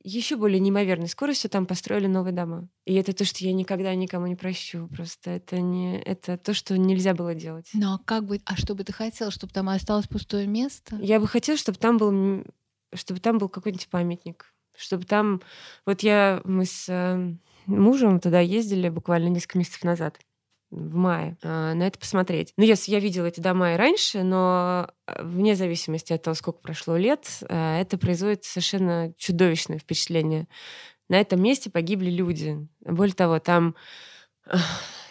еще 0.02 0.36
более 0.36 0.60
неимоверной 0.60 1.08
скоростью 1.08 1.50
там 1.50 1.66
построили 1.66 2.06
новые 2.06 2.34
дома. 2.34 2.68
И 2.84 2.94
это 2.94 3.12
то, 3.12 3.24
что 3.24 3.44
я 3.44 3.52
никогда 3.52 3.94
никому 3.94 4.26
не 4.26 4.36
прощу. 4.36 4.88
Просто 4.88 5.30
это 5.30 5.60
не 5.60 5.98
это 5.98 6.36
то, 6.36 6.54
что 6.54 6.76
нельзя 6.76 7.14
было 7.14 7.34
делать. 7.34 7.70
Ну 7.72 7.94
а 7.94 7.98
как 8.04 8.24
бы, 8.26 8.40
а 8.44 8.56
что 8.56 8.74
бы 8.74 8.84
ты 8.84 8.92
хотел, 8.92 9.30
чтобы 9.30 9.52
там 9.52 9.68
осталось 9.68 10.06
пустое 10.06 10.46
место? 10.46 10.96
Я 11.00 11.20
бы 11.20 11.26
хотела, 11.26 11.58
чтобы 11.58 11.78
там 11.78 11.96
был, 11.96 12.44
чтобы 12.94 13.20
там 13.20 13.38
был 13.38 13.48
какой-нибудь 13.48 13.88
памятник, 13.88 14.54
чтобы 14.76 15.04
там, 15.06 15.40
вот 15.86 16.02
я 16.02 16.42
мы 16.44 16.66
с 16.66 16.86
э, 16.88 17.34
мужем 17.66 18.20
туда 18.20 18.40
ездили 18.40 18.90
буквально 18.90 19.28
несколько 19.28 19.58
месяцев 19.58 19.82
назад 19.84 20.18
в 20.76 20.94
мае 20.94 21.36
а, 21.42 21.74
на 21.74 21.86
это 21.86 21.98
посмотреть. 21.98 22.52
Ну, 22.56 22.64
если 22.64 22.92
я 22.92 23.00
видела 23.00 23.26
эти 23.26 23.40
дома 23.40 23.72
и 23.72 23.76
раньше, 23.76 24.22
но 24.22 24.90
а, 25.06 25.22
вне 25.22 25.56
зависимости 25.56 26.12
от 26.12 26.22
того, 26.22 26.34
сколько 26.34 26.60
прошло 26.60 26.96
лет, 26.96 27.26
а, 27.48 27.80
это 27.80 27.98
производит 27.98 28.44
совершенно 28.44 29.12
чудовищное 29.16 29.78
впечатление. 29.78 30.46
На 31.08 31.20
этом 31.20 31.42
месте 31.42 31.70
погибли 31.70 32.10
люди. 32.10 32.68
Более 32.80 33.14
того, 33.14 33.38
там, 33.38 33.74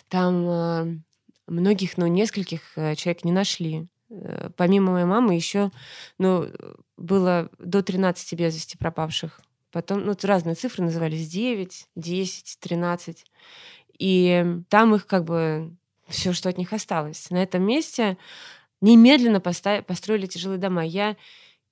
там 0.10 1.04
многих, 1.48 1.98
ну, 1.98 2.08
нескольких 2.08 2.74
человек 2.76 3.24
не 3.24 3.32
нашли. 3.32 3.88
Э, 4.10 4.50
помимо 4.56 4.94
моей 4.94 5.06
мамы 5.06 5.36
еще 5.36 5.72
ну, 6.18 6.48
было 6.98 7.50
до 7.60 7.82
13 7.82 8.34
без 8.34 8.56
вести 8.56 8.78
пропавших. 8.78 9.42
Потом, 9.72 10.06
ну, 10.06 10.16
разные 10.24 10.56
цифры 10.56 10.84
назывались 10.84 11.28
9, 11.28 11.88
10, 11.96 12.58
13. 12.60 13.26
И 13.98 14.62
там 14.70 14.96
их 14.96 15.08
как 15.08 15.26
бы 15.26 15.76
все, 16.08 16.34
что 16.34 16.50
от 16.50 16.58
них 16.58 16.74
осталось. 16.74 17.30
На 17.30 17.42
этом 17.42 17.64
месте 17.64 18.18
немедленно 18.82 19.40
построили 19.40 20.26
тяжелые 20.28 20.60
дома. 20.60 20.86
Я 20.86 21.16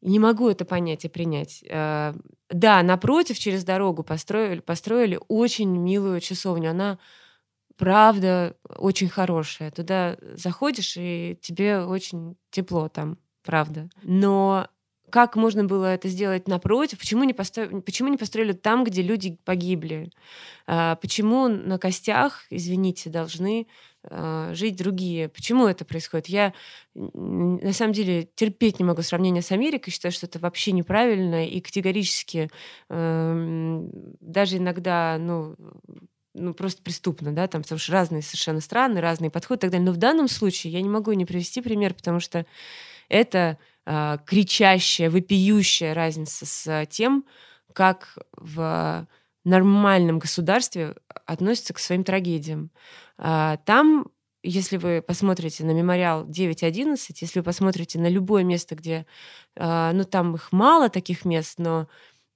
не 0.01 0.19
могу 0.19 0.49
это 0.49 0.65
понять 0.65 1.05
и 1.05 1.09
принять. 1.09 1.63
Э, 1.67 2.13
да, 2.49 2.83
напротив, 2.83 3.39
через 3.39 3.63
дорогу 3.63 4.03
построили, 4.03 4.59
построили 4.59 5.19
очень 5.27 5.69
милую 5.69 6.19
часовню. 6.19 6.71
Она 6.71 6.99
правда 7.77 8.55
очень 8.67 9.09
хорошая. 9.09 9.71
Туда 9.71 10.17
заходишь, 10.35 10.95
и 10.97 11.37
тебе 11.41 11.79
очень 11.83 12.35
тепло 12.51 12.89
там, 12.89 13.17
правда. 13.43 13.89
Но 14.03 14.67
как 15.13 15.35
можно 15.35 15.63
было 15.63 15.93
это 15.93 16.07
сделать 16.07 16.47
напротив? 16.47 16.97
Почему 16.97 17.23
не, 17.23 17.35
построили, 17.35 17.81
почему 17.81 18.09
не 18.09 18.17
построили 18.17 18.53
там, 18.53 18.83
где 18.83 19.03
люди 19.03 19.37
погибли? 19.45 20.09
А, 20.65 20.95
почему 20.95 21.47
на 21.47 21.77
костях, 21.77 22.47
извините, 22.49 23.11
должны 23.11 23.67
а, 24.05 24.55
жить 24.55 24.75
другие? 24.75 25.29
Почему 25.29 25.67
это 25.67 25.85
происходит? 25.85 26.29
Я 26.29 26.55
на 26.95 27.73
самом 27.73 27.93
деле 27.93 28.27
терпеть 28.33 28.79
не 28.79 28.85
могу 28.85 29.03
сравнения 29.03 29.43
с 29.43 29.51
Америкой, 29.51 29.93
считаю, 29.93 30.11
что 30.11 30.25
это 30.25 30.39
вообще 30.39 30.71
неправильно 30.71 31.47
и 31.47 31.61
категорически 31.61 32.49
э, 32.89 33.87
даже 34.19 34.57
иногда, 34.57 35.17
ну, 35.19 35.55
ну, 36.33 36.55
просто 36.55 36.81
преступно, 36.81 37.35
да, 37.35 37.47
там, 37.47 37.61
потому 37.61 37.77
что 37.77 37.91
разные 37.91 38.23
совершенно 38.23 38.61
страны, 38.61 38.99
разные 38.99 39.29
подходы 39.29 39.59
и 39.59 39.61
так 39.61 39.71
далее. 39.73 39.85
Но 39.85 39.91
в 39.91 39.97
данном 39.97 40.27
случае 40.27 40.73
я 40.73 40.81
не 40.81 40.89
могу 40.89 41.11
не 41.11 41.25
привести 41.27 41.61
пример, 41.61 41.93
потому 41.93 42.19
что 42.19 42.47
это 43.09 43.59
э, 43.85 44.17
кричащая, 44.25 45.09
вопиющая 45.09 45.93
разница 45.93 46.45
с 46.45 46.85
тем, 46.89 47.25
как 47.73 48.17
в 48.33 49.07
нормальном 49.45 50.19
государстве 50.19 50.95
относятся 51.25 51.73
к 51.73 51.79
своим 51.79 52.03
трагедиям. 52.03 52.71
Э, 53.17 53.57
там 53.65 54.07
если 54.43 54.75
вы 54.75 55.01
посмотрите 55.01 55.63
на 55.63 55.71
мемориал 55.71 56.25
9.11, 56.27 56.97
если 57.21 57.39
вы 57.39 57.43
посмотрите 57.43 57.97
на 57.97 58.09
любое 58.09 58.43
место, 58.43 58.75
где, 58.75 59.05
э, 59.55 59.91
ну 59.93 60.03
там 60.03 60.35
их 60.35 60.51
мало 60.51 60.89
таких 60.89 61.23
мест, 61.25 61.59
но 61.59 61.87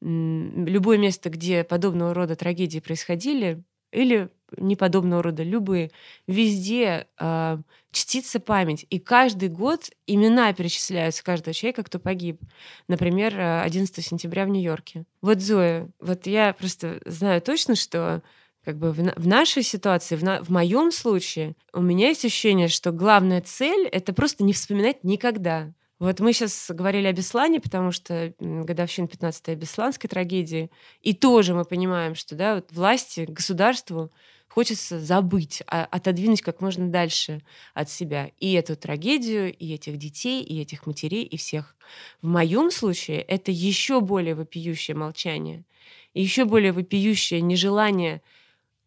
любое 0.02 0.98
место, 0.98 1.30
где 1.30 1.64
подобного 1.64 2.14
рода 2.14 2.36
трагедии 2.36 2.80
происходили, 2.80 3.64
или 3.92 4.30
неподобного 4.56 5.24
рода, 5.24 5.44
любые, 5.44 5.92
везде 6.28 7.08
э, 7.20 7.58
чтится 7.92 8.40
память. 8.40 8.86
И 8.90 9.00
каждый 9.00 9.50
год 9.50 9.90
имена 10.06 10.54
перечисляются 10.54 11.24
каждого 11.24 11.54
человека, 11.54 11.84
кто 11.84 12.00
погиб. 12.00 12.42
Например, 12.88 13.62
11 13.64 14.06
сентября 14.06 14.46
в 14.46 14.50
Нью-Йорке. 14.50 15.06
Вот, 15.22 15.42
Зоя, 15.42 15.90
вот 16.00 16.28
я 16.28 16.54
просто 16.54 17.02
знаю 17.06 17.42
точно, 17.42 17.76
что 17.76 18.22
как 18.68 18.78
бы 18.78 18.92
в, 18.92 18.98
в 18.98 19.28
нашей 19.28 19.64
ситуации, 19.64 20.18
в, 20.18 20.24
на, 20.24 20.44
в 20.44 20.50
моем 20.50 20.92
случае, 20.92 21.56
у 21.72 21.82
меня 21.82 22.10
есть 22.10 22.26
ощущение, 22.26 22.68
что 22.68 22.92
главная 22.92 23.42
цель— 23.42 23.88
это 23.92 24.12
просто 24.12 24.44
не 24.44 24.52
вспоминать 24.52 25.06
никогда. 25.06 25.72
Вот 26.00 26.20
мы 26.20 26.34
сейчас 26.34 26.70
говорили 26.70 27.08
о 27.08 27.14
Беслане, 27.14 27.60
потому 27.60 27.92
что 27.92 28.34
годовщина 28.40 29.06
15-й 29.06 29.56
Бесланской 29.56 30.10
трагедии. 30.10 30.70
И 31.02 31.14
тоже 31.14 31.56
мы 31.56 31.66
понимаем, 31.66 32.14
что 32.14 32.36
да, 32.36 32.56
вот 32.56 32.72
власти, 32.72 33.26
государству 33.28 34.12
хочется 34.48 35.00
забыть, 35.00 35.62
а, 35.68 35.86
отодвинуть 35.86 36.42
как 36.42 36.62
можно 36.62 36.90
дальше 36.90 37.44
от 37.74 37.90
себя 37.90 38.32
и 38.40 38.54
эту 38.54 38.76
трагедию, 38.76 39.54
и 39.54 39.74
этих 39.74 39.98
детей, 39.98 40.44
и 40.44 40.60
этих 40.62 40.86
матерей, 40.88 41.24
и 41.24 41.38
всех. 41.38 41.76
В 42.22 42.28
моем 42.28 42.72
случае 42.72 43.22
это 43.22 43.52
еще 43.52 44.02
более 44.02 44.36
вопиющее 44.36 44.96
молчание, 44.96 45.66
и 46.14 46.22
еще 46.22 46.46
более 46.46 46.72
вопиющее 46.72 47.42
нежелание 47.42 48.22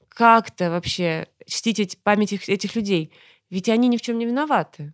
как-то 0.09 0.71
вообще 0.71 1.29
чтить 1.47 1.99
память 2.03 2.33
этих 2.33 2.75
людей. 2.75 3.13
Ведь 3.49 3.69
они 3.69 3.89
ни 3.89 3.97
в 3.97 4.03
чем 4.03 4.19
не 4.19 4.27
виноваты. 4.27 4.93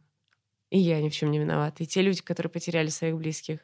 И 0.70 0.78
я 0.78 1.00
ни 1.00 1.08
в 1.08 1.14
чем 1.14 1.30
не 1.30 1.38
виновата. 1.38 1.82
И 1.82 1.86
те 1.86 2.02
люди, 2.02 2.22
которые 2.22 2.50
потеряли 2.50 2.88
своих 2.88 3.16
близких. 3.16 3.60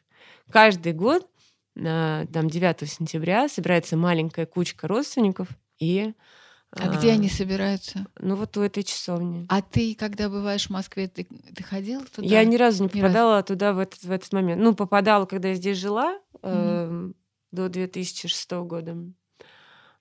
Каждый 0.50 0.92
год, 0.92 1.26
на, 1.74 2.26
там, 2.32 2.48
9 2.48 2.88
сентября, 2.88 3.48
собирается 3.48 3.96
маленькая 3.96 4.46
кучка 4.46 4.86
родственников 4.86 5.48
и 5.78 6.12
а, 6.74 6.88
а 6.88 6.96
где 6.96 7.12
они 7.12 7.28
собираются? 7.28 8.06
Ну 8.18 8.34
вот 8.34 8.56
у 8.56 8.62
этой 8.62 8.82
часовни. 8.82 9.44
А 9.48 9.60
ты, 9.60 9.94
когда 9.94 10.30
бываешь 10.30 10.66
в 10.66 10.70
Москве, 10.70 11.06
ты, 11.06 11.24
ты 11.24 11.62
ходил 11.62 12.02
туда? 12.04 12.26
Я 12.26 12.44
ни 12.44 12.56
разу 12.56 12.84
не 12.84 12.88
попадала 12.88 13.36
разу. 13.36 13.46
туда 13.48 13.74
в 13.74 13.78
этот, 13.78 14.02
в 14.02 14.10
этот 14.10 14.32
момент. 14.32 14.62
Ну, 14.62 14.74
попадала, 14.74 15.26
когда 15.26 15.48
я 15.48 15.54
здесь 15.54 15.76
жила 15.76 16.18
mm-hmm. 16.42 17.10
э, 17.10 17.12
до 17.52 17.68
2006 17.68 18.50
года. 18.52 18.96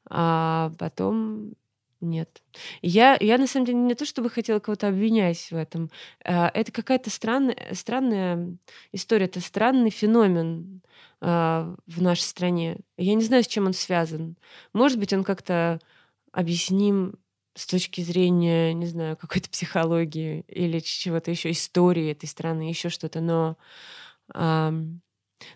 А 0.10 0.72
потом 0.80 1.56
нет. 2.00 2.42
Я, 2.82 3.18
я 3.20 3.38
на 3.38 3.48
самом 3.48 3.66
деле 3.66 3.78
не 3.78 3.96
то, 3.96 4.06
чтобы 4.06 4.30
хотела 4.30 4.60
кого-то 4.60 4.88
обвинять 4.88 5.52
в 5.52 5.56
этом. 5.56 5.92
А, 6.24 6.50
это 6.54 6.72
какая-то 6.72 7.10
странная, 7.10 7.58
странная 7.74 8.58
история, 8.94 9.26
это 9.26 9.42
странный 9.42 9.90
феномен 9.90 10.82
а, 11.20 11.76
в 11.86 12.02
нашей 12.02 12.24
стране. 12.24 12.78
Я 12.98 13.14
не 13.14 13.24
знаю, 13.24 13.44
с 13.44 13.48
чем 13.48 13.68
он 13.68 13.74
связан. 13.74 14.38
Может 14.74 15.00
быть, 15.00 15.14
он 15.14 15.24
как-то 15.24 15.80
объясним 16.32 17.16
с 17.56 17.68
точки 17.68 18.02
зрения, 18.02 18.74
не 18.74 18.86
знаю, 18.88 19.18
какой-то 19.18 19.50
психологии 19.50 20.44
или 20.48 20.80
чего-то 20.80 21.32
еще, 21.32 21.52
истории 21.52 22.12
этой 22.12 22.28
страны, 22.28 22.70
еще 22.70 22.90
что-то. 22.90 23.22
Но, 23.22 23.58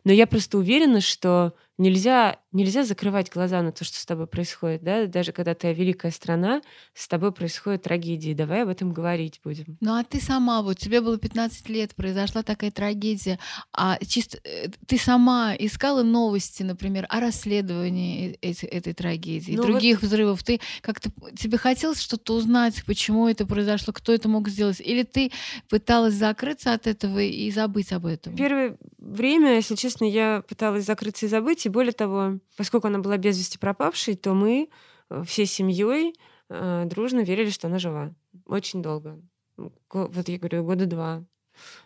но 0.03 0.11
я 0.11 0.27
просто 0.27 0.57
уверена, 0.57 1.01
что 1.01 1.53
нельзя, 1.77 2.39
нельзя 2.51 2.83
закрывать 2.83 3.31
глаза 3.31 3.61
на 3.61 3.71
то, 3.71 3.83
что 3.83 3.97
с 3.97 4.05
тобой 4.05 4.27
происходит, 4.27 4.83
да, 4.83 5.05
даже 5.07 5.31
когда 5.31 5.53
ты 5.53 5.73
великая 5.73 6.11
страна, 6.11 6.61
с 6.93 7.07
тобой 7.07 7.31
происходят 7.31 7.83
трагедии, 7.83 8.33
давай 8.33 8.63
об 8.63 8.69
этом 8.69 8.93
говорить 8.93 9.41
будем. 9.43 9.77
Ну 9.81 9.93
а 9.93 10.03
ты 10.03 10.21
сама, 10.21 10.61
вот 10.61 10.77
тебе 10.77 11.01
было 11.01 11.17
15 11.17 11.69
лет, 11.69 11.93
произошла 11.95 12.43
такая 12.43 12.71
трагедия, 12.71 13.39
а 13.73 13.97
чисто 14.05 14.39
э, 14.43 14.69
ты 14.87 14.97
сама 14.97 15.53
искала 15.57 16.03
новости, 16.03 16.63
например, 16.63 17.05
о 17.09 17.19
расследовании 17.19 18.37
э, 18.41 18.51
этой, 18.51 18.69
этой 18.69 18.93
трагедии, 18.93 19.55
ну, 19.55 19.63
других 19.63 20.01
вот... 20.01 20.07
взрывов, 20.07 20.43
ты 20.43 20.61
как-то, 20.81 21.11
тебе 21.37 21.57
хотелось 21.57 21.99
что-то 21.99 22.35
узнать, 22.35 22.83
почему 22.85 23.27
это 23.27 23.45
произошло, 23.45 23.93
кто 23.93 24.13
это 24.13 24.29
мог 24.29 24.47
сделать, 24.47 24.79
или 24.79 25.03
ты 25.03 25.31
пыталась 25.69 26.13
закрыться 26.13 26.73
от 26.73 26.87
этого 26.87 27.19
и 27.19 27.51
забыть 27.51 27.91
об 27.91 28.05
этом? 28.05 28.35
Первое 28.35 28.77
время, 29.05 29.55
если 29.55 29.75
честно, 29.75 30.05
я 30.05 30.43
пыталась 30.47 30.85
закрыться 30.85 31.25
и 31.25 31.29
забыть, 31.29 31.65
и 31.65 31.69
более 31.69 31.93
того, 31.93 32.39
поскольку 32.57 32.87
она 32.87 32.99
была 32.99 33.17
без 33.17 33.37
вести 33.37 33.57
пропавшей, 33.57 34.15
то 34.15 34.33
мы 34.33 34.69
э, 35.09 35.23
всей 35.25 35.45
семьей 35.45 36.15
э, 36.49 36.83
дружно 36.85 37.19
верили, 37.19 37.49
что 37.49 37.67
она 37.67 37.79
жива. 37.79 38.13
Очень 38.45 38.81
долго. 38.81 39.19
Вот 39.57 40.27
я 40.27 40.37
говорю, 40.37 40.65
года 40.65 40.85
два. 40.85 41.23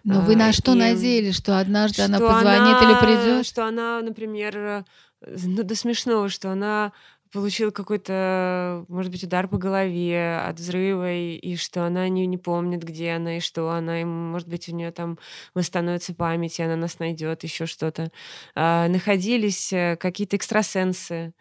Но 0.03 0.21
вы 0.21 0.35
на 0.35 0.51
что 0.51 0.73
и 0.73 0.79
надеялись, 0.79 1.35
что 1.35 1.59
однажды 1.59 2.01
что 2.01 2.05
она 2.05 2.19
позвонит 2.19 2.77
она, 2.77 2.83
или 2.83 2.99
придет? 2.99 3.45
Что 3.45 3.67
она, 3.67 4.01
например, 4.01 4.57
э, 4.57 4.83
ну 5.21 5.63
до 5.63 5.75
смешного, 5.75 6.29
что 6.29 6.51
она 6.51 6.93
получила 7.31 7.71
какой-то, 7.71 8.85
может 8.87 9.11
быть, 9.11 9.23
удар 9.23 9.47
по 9.47 9.57
голове 9.57 10.37
от 10.37 10.59
взрыва, 10.59 11.11
и, 11.11 11.35
и 11.35 11.55
что 11.55 11.85
она 11.85 12.09
не, 12.09 12.25
не 12.25 12.37
помнит, 12.37 12.83
где 12.83 13.11
она, 13.11 13.37
и 13.37 13.39
что 13.39 13.69
она, 13.69 14.01
и, 14.01 14.03
может 14.03 14.47
быть, 14.47 14.67
у 14.69 14.75
нее 14.75 14.91
там 14.91 15.19
восстановится 15.53 16.13
память, 16.13 16.59
и 16.59 16.63
она 16.63 16.75
нас 16.75 16.99
найдет, 16.99 17.43
еще 17.43 17.65
что-то. 17.65 18.11
А, 18.55 18.87
находились 18.87 19.71
э, 19.73 19.95
какие-то 19.97 20.37
экстрасенсы, 20.37 21.33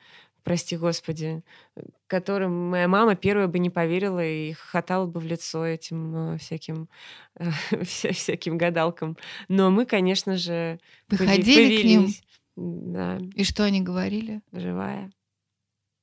прости 0.44 0.76
господи, 0.76 1.42
которым 2.06 2.70
моя 2.70 2.88
мама 2.88 3.14
первая 3.14 3.48
бы 3.48 3.58
не 3.58 3.70
поверила 3.70 4.24
и 4.24 4.52
хохотала 4.52 5.06
бы 5.06 5.20
в 5.20 5.26
лицо 5.26 5.64
этим 5.66 6.34
э, 6.34 6.38
всяким, 6.38 6.88
всяким 7.82 8.56
гадалкам. 8.56 9.16
Но 9.48 9.70
мы, 9.70 9.84
конечно 9.86 10.36
же, 10.36 10.80
Выходили 11.08 11.82
к 11.82 11.84
ним? 11.84 12.08
Да. 12.56 13.18
И 13.34 13.44
что 13.44 13.64
они 13.64 13.82
говорили? 13.82 14.40
Живая. 14.52 15.12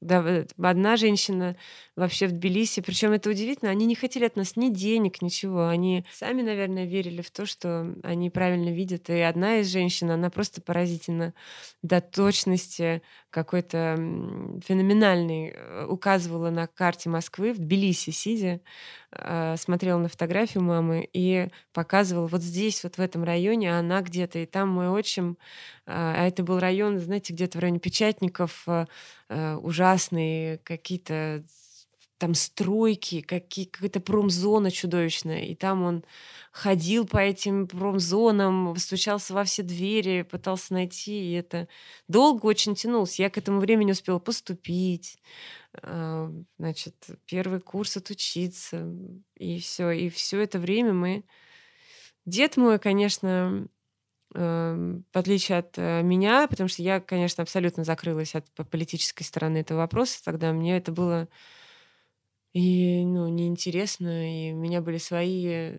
Да, 0.05 0.23
э, 0.23 0.45
одна 0.61 0.97
женщина 0.97 1.55
вообще 1.95 2.27
в 2.27 2.31
Тбилиси, 2.31 2.81
причем 2.81 3.11
это 3.13 3.27
удивительно, 3.31 3.71
они 3.71 3.87
не 3.87 3.95
хотели 3.95 4.25
от 4.25 4.35
нас 4.35 4.55
ни 4.55 4.69
денег, 4.69 5.19
ничего. 5.23 5.67
Они 5.67 6.05
сами, 6.11 6.43
наверное, 6.43 6.85
верили 6.85 7.23
в 7.23 7.31
то, 7.31 7.47
что 7.47 7.95
они 8.03 8.29
правильно 8.29 8.69
видят. 8.69 9.09
И 9.09 9.19
одна 9.19 9.57
из 9.57 9.67
женщин, 9.71 10.11
она 10.11 10.29
просто 10.29 10.61
поразительно 10.61 11.33
до 11.81 12.01
точности 12.01 13.01
какой-то 13.35 13.97
феноменальный 14.65 15.49
э, 15.53 15.85
указывала 15.89 16.49
на 16.51 16.67
карте 16.67 17.09
Москвы 17.09 17.51
в 17.51 17.57
Тбилиси, 17.57 18.11
сидя, 18.11 18.61
э, 19.11 19.57
смотрела 19.57 19.99
на 19.99 20.07
фотографию 20.07 20.63
мамы 20.63 21.09
и 21.11 21.49
показывала 21.73 22.27
вот 22.27 22.41
здесь, 22.41 22.81
вот 22.85 22.95
в 22.95 23.01
этом 23.01 23.25
районе, 23.25 23.77
она 23.77 24.01
где-то, 24.01 24.39
и 24.39 24.45
там 24.45 24.69
мой 24.69 24.87
отчим, 24.87 25.37
а 25.85 26.25
это 26.25 26.43
был 26.43 26.59
район, 26.59 26.97
знаете, 26.97 27.33
где-то 27.33 27.57
в 27.57 27.61
районе 27.61 27.79
Печатников, 27.79 28.65
ужасные 29.29 30.59
какие-то 30.59 31.43
там 32.17 32.33
стройки, 32.33 33.21
какие, 33.21 33.65
какая-то 33.65 33.99
промзона 33.99 34.71
чудовищная. 34.71 35.43
И 35.45 35.55
там 35.55 35.83
он 35.83 36.05
ходил 36.51 37.05
по 37.05 37.17
этим 37.17 37.67
промзонам, 37.67 38.75
стучался 38.77 39.33
во 39.33 39.43
все 39.43 39.63
двери, 39.63 40.21
пытался 40.21 40.73
найти. 40.73 41.31
И 41.31 41.33
это 41.33 41.67
долго 42.07 42.45
очень 42.45 42.75
тянулось. 42.75 43.19
Я 43.19 43.29
к 43.29 43.37
этому 43.37 43.59
времени 43.59 43.91
успела 43.91 44.19
поступить, 44.19 45.17
а, 45.81 46.31
значит, 46.57 46.95
первый 47.25 47.59
курс 47.59 47.97
отучиться. 47.97 48.87
И 49.35 49.59
все. 49.59 49.91
И 49.91 50.09
все 50.09 50.39
это 50.41 50.59
время 50.59 50.93
мы... 50.93 51.23
Дед 52.25 52.57
мой, 52.57 52.79
конечно, 52.79 53.67
эм, 54.33 55.05
в 55.13 55.17
отличие 55.17 55.59
от 55.59 55.77
э, 55.77 56.01
меня, 56.01 56.47
потому 56.47 56.67
что 56.69 56.81
я, 56.81 56.99
конечно, 56.99 57.43
абсолютно 57.43 57.83
закрылась 57.83 58.33
от 58.33 58.49
политической 58.71 59.21
стороны 59.23 59.59
этого 59.59 59.79
вопроса, 59.79 60.23
тогда 60.23 60.51
мне 60.51 60.77
это 60.77 60.91
было 60.91 61.29
и, 62.55 63.03
ну, 63.05 63.27
неинтересно, 63.27 64.49
и 64.49 64.53
у 64.53 64.57
меня 64.57 64.81
были 64.81 64.97
свои 64.97 65.73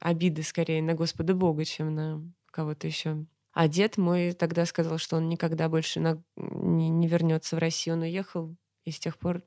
обиды 0.00 0.42
скорее 0.42 0.82
на 0.82 0.94
Господа 0.94 1.34
Бога, 1.34 1.64
чем 1.64 1.94
на 1.94 2.22
кого-то 2.52 2.86
еще. 2.86 3.26
А 3.52 3.68
дед 3.68 3.96
мой 3.96 4.32
тогда 4.32 4.66
сказал, 4.66 4.98
что 4.98 5.16
он 5.16 5.30
никогда 5.30 5.70
больше 5.70 5.98
на... 6.00 6.22
не, 6.36 6.90
не 6.90 7.08
вернется 7.08 7.56
в 7.56 7.58
Россию. 7.58 7.96
Он 7.96 8.02
уехал, 8.02 8.54
и 8.84 8.90
с 8.90 9.00
тех 9.00 9.18
пор 9.18 9.42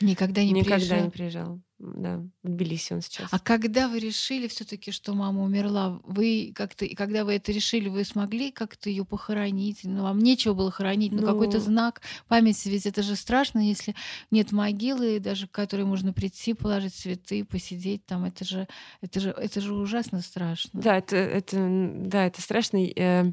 никогда 0.00 0.42
не 0.42 0.52
никогда 0.52 0.76
приезжал. 0.76 1.04
не 1.04 1.10
приезжал 1.10 1.60
да, 1.80 2.22
в 2.42 2.48
Тбилиси 2.48 2.92
он 2.92 3.00
сейчас. 3.00 3.28
А 3.30 3.38
когда 3.38 3.88
вы 3.88 3.98
решили 3.98 4.48
все-таки, 4.48 4.92
что 4.92 5.14
мама 5.14 5.42
умерла, 5.42 6.00
вы 6.04 6.52
как-то, 6.54 6.84
и 6.84 6.94
когда 6.94 7.24
вы 7.24 7.34
это 7.34 7.52
решили, 7.52 7.88
вы 7.88 8.04
смогли 8.04 8.50
как-то 8.50 8.90
ее 8.90 9.04
похоронить? 9.04 9.80
Ну, 9.84 10.02
вам 10.02 10.18
нечего 10.18 10.52
было 10.52 10.70
хоронить, 10.70 11.12
но 11.12 11.22
ну, 11.22 11.26
какой-то 11.26 11.58
ну 11.58 11.64
знак 11.64 12.02
памяти, 12.28 12.68
ведь 12.68 12.86
это 12.86 13.02
же 13.02 13.16
страшно, 13.16 13.60
если 13.60 13.94
нет 14.30 14.52
могилы, 14.52 15.18
даже 15.20 15.46
к 15.46 15.52
которой 15.52 15.86
можно 15.86 16.12
прийти, 16.12 16.52
положить 16.52 16.94
цветы, 16.94 17.44
посидеть 17.44 18.04
там, 18.04 18.24
это 18.24 18.44
же, 18.44 18.68
это 19.00 19.20
же, 19.20 19.30
это 19.30 19.60
же 19.60 19.74
ужасно 19.74 20.20
страшно. 20.20 20.80
Да, 20.80 20.98
это, 20.98 21.16
это, 21.16 21.56
да, 21.96 22.26
это 22.26 22.42
страшно. 22.42 22.78
Э, 22.78 23.32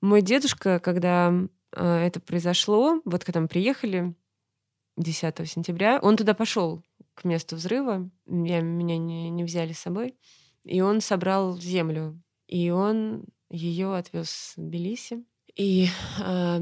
мой 0.00 0.22
дедушка, 0.22 0.78
когда 0.78 1.34
э, 1.72 2.06
это 2.06 2.20
произошло, 2.20 3.00
вот 3.04 3.24
когда 3.24 3.40
мы 3.40 3.48
приехали 3.48 4.14
10 4.96 5.48
сентября, 5.48 5.98
он 6.00 6.16
туда 6.16 6.34
пошел 6.34 6.82
к 7.14 7.24
месту 7.24 7.56
взрыва. 7.56 8.10
Я, 8.26 8.60
меня 8.60 8.98
не, 8.98 9.30
не 9.30 9.44
взяли 9.44 9.72
с 9.72 9.80
собой. 9.80 10.14
И 10.64 10.80
он 10.80 11.00
собрал 11.00 11.56
землю. 11.58 12.20
И 12.46 12.70
он 12.70 13.24
ее 13.50 13.96
отвез 13.96 14.54
в 14.56 14.60
Тбилиси. 14.60 15.24
И 15.56 15.88
э, 16.22 16.60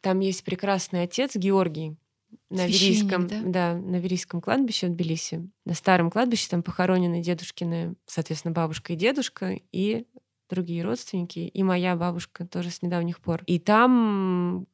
там 0.00 0.20
есть 0.20 0.44
прекрасный 0.44 1.02
отец 1.02 1.34
Георгий 1.36 1.96
на 2.50 2.66
Верийском, 2.66 3.26
да? 3.26 3.40
да, 3.44 3.74
на 3.74 3.96
Верийском 3.96 4.40
кладбище 4.40 4.86
в 4.86 4.90
Тбилиси. 4.90 5.48
На 5.64 5.74
старом 5.74 6.10
кладбище 6.10 6.48
там 6.48 6.62
похоронены 6.62 7.22
дедушкины, 7.22 7.96
соответственно, 8.06 8.52
бабушка 8.52 8.92
и 8.92 8.96
дедушка, 8.96 9.58
и 9.72 10.06
другие 10.48 10.84
родственники, 10.84 11.40
и 11.40 11.62
моя 11.62 11.96
бабушка 11.96 12.46
тоже 12.46 12.70
с 12.70 12.82
недавних 12.82 13.20
пор. 13.20 13.42
И 13.46 13.58
там 13.58 14.66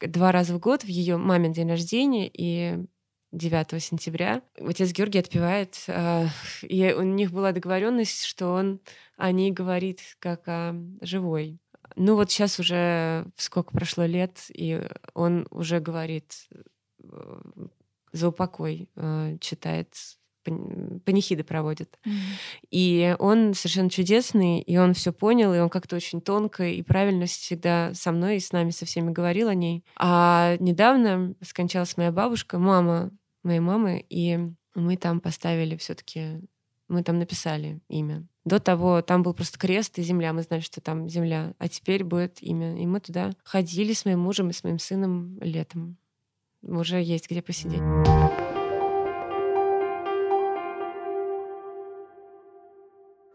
два 0.00 0.32
раза 0.32 0.54
в 0.54 0.58
год 0.58 0.82
в 0.82 0.88
ее 0.88 1.16
мамин 1.16 1.52
день 1.52 1.68
рождения 1.68 2.30
и 2.32 2.84
9 3.32 3.82
сентября. 3.82 4.42
Отец 4.58 4.92
Георгий 4.92 5.20
отпевает, 5.20 5.84
э, 5.86 6.26
и 6.62 6.92
у 6.92 7.02
них 7.02 7.32
была 7.32 7.52
договоренность, 7.52 8.24
что 8.24 8.48
он 8.48 8.80
о 9.16 9.30
ней 9.32 9.50
говорит 9.52 10.00
как 10.18 10.42
о 10.48 10.74
живой. 11.00 11.58
Ну 11.96 12.14
вот 12.14 12.30
сейчас 12.30 12.58
уже 12.58 13.26
сколько 13.36 13.72
прошло 13.72 14.04
лет, 14.04 14.46
и 14.48 14.82
он 15.14 15.46
уже 15.50 15.80
говорит 15.80 16.48
э, 17.02 17.40
за 18.12 18.28
упокой, 18.28 18.88
э, 18.96 19.36
читает 19.40 19.94
панихиды 20.42 21.44
проводит. 21.44 21.98
Mm-hmm. 22.04 22.12
И 22.70 23.16
он 23.18 23.54
совершенно 23.54 23.90
чудесный, 23.90 24.60
и 24.60 24.76
он 24.76 24.94
все 24.94 25.12
понял, 25.12 25.54
и 25.54 25.58
он 25.58 25.68
как-то 25.68 25.96
очень 25.96 26.20
тонко 26.20 26.64
и 26.64 26.82
правильно 26.82 27.26
всегда 27.26 27.92
со 27.94 28.12
мной 28.12 28.36
и 28.36 28.40
с 28.40 28.52
нами 28.52 28.70
со 28.70 28.86
всеми 28.86 29.10
говорил 29.10 29.48
о 29.48 29.54
ней. 29.54 29.84
А 29.96 30.56
недавно 30.60 31.34
скончалась 31.42 31.96
моя 31.96 32.12
бабушка, 32.12 32.58
мама 32.58 33.10
моей 33.42 33.60
мамы, 33.60 34.04
и 34.08 34.38
мы 34.74 34.96
там 34.96 35.20
поставили 35.20 35.76
все-таки, 35.76 36.40
мы 36.88 37.02
там 37.02 37.18
написали 37.18 37.80
имя. 37.88 38.26
До 38.44 38.58
того 38.58 39.02
там 39.02 39.22
был 39.22 39.34
просто 39.34 39.58
крест 39.58 39.98
и 39.98 40.02
земля, 40.02 40.32
мы 40.32 40.42
знали, 40.42 40.60
что 40.60 40.80
там 40.80 41.08
земля, 41.08 41.54
а 41.58 41.68
теперь 41.68 42.04
будет 42.04 42.42
имя. 42.42 42.80
И 42.80 42.86
мы 42.86 43.00
туда 43.00 43.32
ходили 43.44 43.92
с 43.92 44.04
моим 44.04 44.20
мужем 44.20 44.50
и 44.50 44.54
с 44.54 44.64
моим 44.64 44.78
сыном 44.78 45.38
летом. 45.40 45.96
Уже 46.62 47.02
есть 47.02 47.30
где 47.30 47.42
посидеть. 47.42 47.80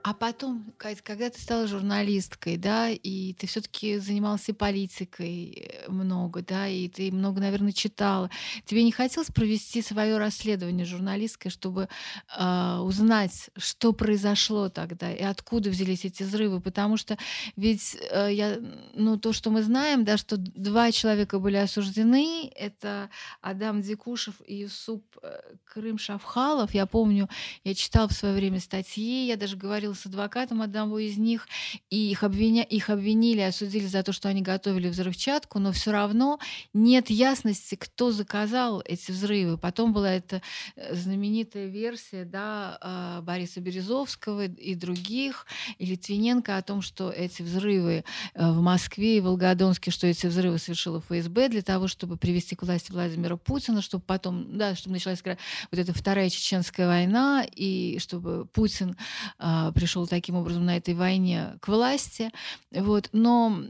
А 0.06 0.14
потом, 0.14 0.72
когда 0.78 1.32
ты 1.32 1.42
стала 1.42 1.66
журналисткой, 1.66 2.58
да, 2.58 2.92
и 2.92 3.34
ты 3.34 3.48
все-таки 3.48 3.98
занималась 3.98 4.48
и 4.48 4.54
политикой 4.54 5.68
э, 5.68 5.90
много, 5.90 6.44
да, 6.44 6.68
и 6.68 6.88
ты 6.88 7.12
много, 7.12 7.42
наверное, 7.42 7.72
читала, 7.72 8.30
тебе 8.66 8.84
не 8.84 8.92
хотелось 8.92 9.32
провести 9.32 9.82
свое 9.82 10.20
расследование 10.20 10.86
журналистское, 10.86 11.52
чтобы 11.52 11.90
э, 12.38 12.78
узнать, 12.84 13.50
что 13.58 13.94
произошло 13.94 14.70
тогда 14.70 15.12
и 15.12 15.24
откуда 15.24 15.72
взялись 15.72 16.06
эти 16.06 16.22
взрывы? 16.22 16.62
Потому 16.62 16.98
что 16.98 17.18
ведь 17.56 17.98
э, 18.12 18.30
я, 18.32 18.60
ну, 18.94 19.18
то, 19.18 19.34
что 19.34 19.50
мы 19.50 19.64
знаем, 19.64 20.06
да, 20.06 20.18
что 20.18 20.38
два 20.38 20.92
человека 20.92 21.40
были 21.40 21.56
осуждены, 21.56 22.52
это 22.56 23.10
Адам 23.42 23.82
Дикушев 23.82 24.36
и 24.46 24.58
Юсуп 24.58 25.04
э, 25.24 25.40
Крым 25.64 25.98
Шавхалов. 25.98 26.76
Я 26.76 26.86
помню, 26.86 27.28
я 27.64 27.74
читала 27.74 28.08
в 28.08 28.14
свое 28.14 28.36
время 28.36 28.60
статьи, 28.60 29.26
я 29.26 29.36
даже 29.36 29.58
говорила 29.58 29.95
с 29.96 30.06
адвокатом 30.06 30.62
одного 30.62 31.00
из 31.00 31.18
них, 31.18 31.48
и 31.90 32.12
их, 32.12 32.24
обвиня... 32.24 32.64
их 32.64 32.90
обвинили, 32.90 33.42
осудили 33.42 33.86
за 33.86 34.04
то, 34.04 34.12
что 34.12 34.30
они 34.30 34.42
готовили 34.42 34.90
взрывчатку, 34.90 35.60
но 35.60 35.72
все 35.72 35.92
равно 35.92 36.40
нет 36.74 37.10
ясности, 37.10 37.76
кто 37.76 38.12
заказал 38.12 38.82
эти 38.86 39.12
взрывы. 39.12 39.58
Потом 39.58 39.94
была 39.94 40.12
эта 40.12 40.42
э, 40.76 40.96
знаменитая 40.96 41.68
версия 41.68 42.26
да, 42.26 42.78
а, 42.82 43.22
Бориса 43.22 43.62
Березовского 43.62 44.46
и 44.46 44.76
других, 44.76 45.46
и 45.78 45.86
Литвиненко 45.86 46.58
о 46.58 46.62
том, 46.62 46.82
что 46.82 47.10
эти 47.10 47.42
взрывы 47.42 48.04
э, 48.34 48.52
в 48.52 48.62
Москве 48.62 49.18
и 49.18 49.22
Волгодонске, 49.22 49.92
что 49.92 50.08
эти 50.08 50.28
взрывы 50.28 50.58
совершила 50.58 51.02
ФСБ 51.02 51.50
для 51.50 51.62
того, 51.62 51.88
чтобы 51.88 52.18
привести 52.18 52.56
к 52.56 52.64
власти 52.64 52.92
Владимира 52.92 53.38
Путина, 53.38 53.82
чтобы 53.82 54.04
потом, 54.06 54.58
да, 54.58 54.76
чтобы 54.76 54.94
началась 54.94 55.22
вот 55.26 55.80
эта 55.80 55.94
вторая 55.94 56.30
чеченская 56.30 56.88
война, 56.88 57.46
и 57.56 57.98
чтобы 58.00 58.46
Путин 58.46 58.96
э, 59.40 59.72
пришел 59.86 60.08
таким 60.08 60.36
образом 60.36 60.66
на 60.66 60.78
этой 60.78 60.96
войне 60.96 61.58
к 61.62 61.68
власти. 61.68 62.32
Вот. 62.72 63.10
Но 63.14 63.62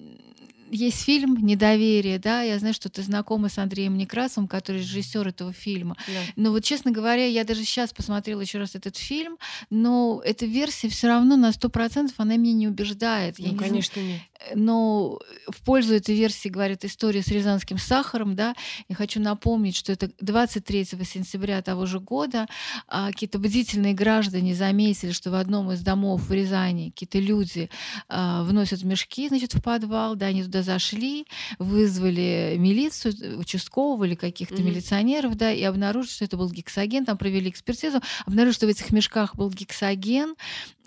есть 0.71 1.03
фильм 1.03 1.35
«Недоверие», 1.45 2.19
да, 2.19 2.41
я 2.41 2.57
знаю, 2.57 2.73
что 2.73 2.89
ты 2.89 3.01
знакома 3.01 3.49
с 3.49 3.57
Андреем 3.57 3.97
Некрасовым, 3.97 4.47
который 4.47 4.77
режиссер 4.77 5.27
этого 5.27 5.51
фильма. 5.51 5.97
Да. 6.07 6.21
Но 6.37 6.51
вот, 6.51 6.63
честно 6.63 6.91
говоря, 6.91 7.25
я 7.25 7.43
даже 7.43 7.65
сейчас 7.65 7.91
посмотрела 7.91 8.39
еще 8.39 8.59
раз 8.59 8.75
этот 8.75 8.95
фильм, 8.95 9.37
но 9.69 10.21
эта 10.23 10.45
версия 10.45 10.87
все 10.87 11.07
равно 11.07 11.35
на 11.35 11.51
сто 11.51 11.67
процентов 11.67 12.15
она 12.17 12.37
меня 12.37 12.53
не 12.53 12.67
убеждает. 12.69 13.37
Ну, 13.37 13.51
я 13.51 13.57
конечно, 13.57 13.99
не 13.99 14.13
нет. 14.13 14.21
Но 14.53 15.19
в 15.47 15.61
пользу 15.63 15.95
этой 15.95 16.15
версии 16.15 16.49
говорит 16.49 16.85
история 16.85 17.21
с 17.21 17.27
рязанским 17.27 17.77
сахаром, 17.77 18.35
да. 18.35 18.55
Я 18.89 18.95
хочу 18.95 19.19
напомнить, 19.19 19.75
что 19.75 19.91
это 19.91 20.11
23 20.19 20.85
сентября 20.85 21.61
того 21.61 21.85
же 21.85 21.99
года 21.99 22.47
а, 22.87 23.11
какие-то 23.11 23.39
бдительные 23.39 23.93
граждане 23.93 24.53
заметили, 24.53 25.11
что 25.11 25.31
в 25.31 25.35
одном 25.35 25.71
из 25.71 25.81
домов 25.81 26.21
в 26.21 26.31
Рязани 26.31 26.89
какие-то 26.89 27.19
люди 27.19 27.69
а, 28.07 28.43
вносят 28.43 28.83
мешки, 28.83 29.27
значит, 29.27 29.53
в 29.53 29.61
подвал, 29.61 30.15
да, 30.15 30.27
они 30.27 30.43
туда 30.43 30.63
зашли, 30.63 31.25
вызвали 31.59 32.55
милицию, 32.57 33.39
участкового 33.39 34.03
или 34.03 34.15
каких-то 34.15 34.55
mm-hmm. 34.55 34.61
милиционеров, 34.61 35.35
да, 35.35 35.51
и 35.51 35.63
обнаружили, 35.63 36.11
что 36.11 36.25
это 36.25 36.37
был 36.37 36.49
гексоген, 36.51 37.05
там 37.05 37.17
провели 37.17 37.49
экспертизу, 37.49 38.01
обнаружили, 38.25 38.55
что 38.55 38.65
в 38.67 38.69
этих 38.69 38.91
мешках 38.91 39.35
был 39.35 39.49
гексоген, 39.49 40.35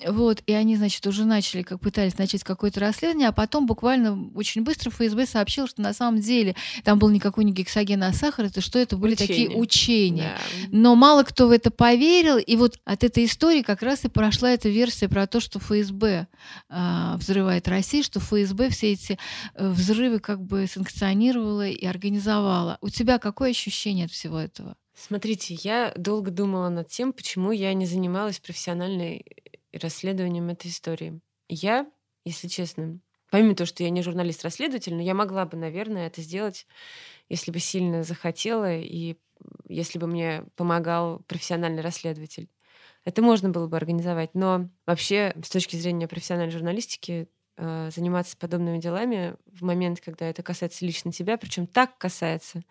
вот, 0.06 0.42
и 0.46 0.52
они, 0.52 0.76
значит, 0.76 1.04
уже 1.06 1.24
начали, 1.24 1.62
как 1.62 1.80
пытались 1.80 2.18
начать 2.18 2.44
какое-то 2.44 2.80
расследование, 2.80 3.28
а 3.28 3.32
потом 3.32 3.47
буквально 3.66 4.30
очень 4.34 4.62
быстро 4.62 4.90
ФСБ 4.90 5.26
сообщил, 5.26 5.66
что 5.66 5.82
на 5.82 5.92
самом 5.92 6.20
деле 6.20 6.54
там 6.84 6.98
был 6.98 7.08
никакой 7.10 7.44
не 7.44 7.52
гексоген, 7.52 8.02
а 8.02 8.12
сахар, 8.12 8.46
это 8.46 8.60
что 8.60 8.78
это 8.78 8.96
были 8.96 9.14
учения. 9.14 9.28
такие 9.28 9.58
учения. 9.58 10.36
Да. 10.36 10.68
Но 10.70 10.94
мало 10.94 11.22
кто 11.22 11.48
в 11.48 11.50
это 11.50 11.70
поверил, 11.70 12.38
и 12.38 12.56
вот 12.56 12.78
от 12.84 13.04
этой 13.04 13.24
истории 13.24 13.62
как 13.62 13.82
раз 13.82 14.04
и 14.04 14.08
прошла 14.08 14.50
эта 14.50 14.68
версия 14.68 15.08
про 15.08 15.26
то, 15.26 15.40
что 15.40 15.58
ФСБ 15.58 16.26
э, 16.68 17.14
взрывает 17.16 17.68
Россию, 17.68 18.04
что 18.04 18.20
ФСБ 18.20 18.70
все 18.70 18.92
эти 18.92 19.18
э, 19.54 19.68
взрывы 19.68 20.20
как 20.20 20.42
бы 20.42 20.66
санкционировала 20.66 21.68
и 21.68 21.86
организовала. 21.86 22.78
У 22.80 22.88
тебя 22.88 23.18
какое 23.18 23.50
ощущение 23.50 24.06
от 24.06 24.12
всего 24.12 24.38
этого? 24.38 24.76
Смотрите, 24.94 25.54
я 25.62 25.92
долго 25.96 26.32
думала 26.32 26.68
над 26.70 26.88
тем, 26.88 27.12
почему 27.12 27.52
я 27.52 27.72
не 27.72 27.86
занималась 27.86 28.40
профессиональной 28.40 29.24
расследованием 29.72 30.48
этой 30.48 30.70
истории. 30.70 31.20
Я, 31.48 31.86
если 32.24 32.48
честно, 32.48 32.98
помимо 33.30 33.54
того, 33.54 33.66
что 33.66 33.82
я 33.82 33.90
не 33.90 34.02
журналист-расследователь, 34.02 34.94
но 34.94 35.02
я 35.02 35.14
могла 35.14 35.44
бы, 35.46 35.56
наверное, 35.56 36.06
это 36.06 36.20
сделать, 36.22 36.66
если 37.28 37.50
бы 37.50 37.58
сильно 37.58 38.02
захотела 38.02 38.76
и 38.76 39.16
если 39.68 39.98
бы 39.98 40.06
мне 40.06 40.44
помогал 40.56 41.20
профессиональный 41.28 41.82
расследователь. 41.82 42.48
Это 43.04 43.22
можно 43.22 43.50
было 43.50 43.68
бы 43.68 43.76
организовать, 43.76 44.34
но 44.34 44.68
вообще 44.86 45.34
с 45.42 45.48
точки 45.50 45.76
зрения 45.76 46.08
профессиональной 46.08 46.52
журналистики 46.52 47.28
э, 47.56 47.90
заниматься 47.94 48.36
подобными 48.36 48.78
делами 48.78 49.36
в 49.46 49.62
момент, 49.62 50.00
когда 50.00 50.26
это 50.26 50.42
касается 50.42 50.84
лично 50.84 51.12
тебя, 51.12 51.38
причем 51.38 51.66
так 51.66 51.96
касается, 51.98 52.62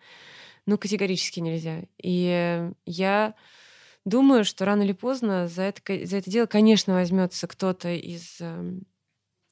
ну 0.66 0.76
категорически 0.76 1.40
нельзя. 1.40 1.84
И 2.02 2.70
я 2.84 3.34
Думаю, 4.08 4.44
что 4.44 4.64
рано 4.64 4.84
или 4.84 4.92
поздно 4.92 5.48
за 5.48 5.64
это, 5.64 6.06
за 6.06 6.16
это 6.16 6.30
дело, 6.30 6.46
конечно, 6.46 6.94
возьмется 6.94 7.46
кто-то 7.46 7.90
из, 7.90 8.40
эм, 8.40 8.86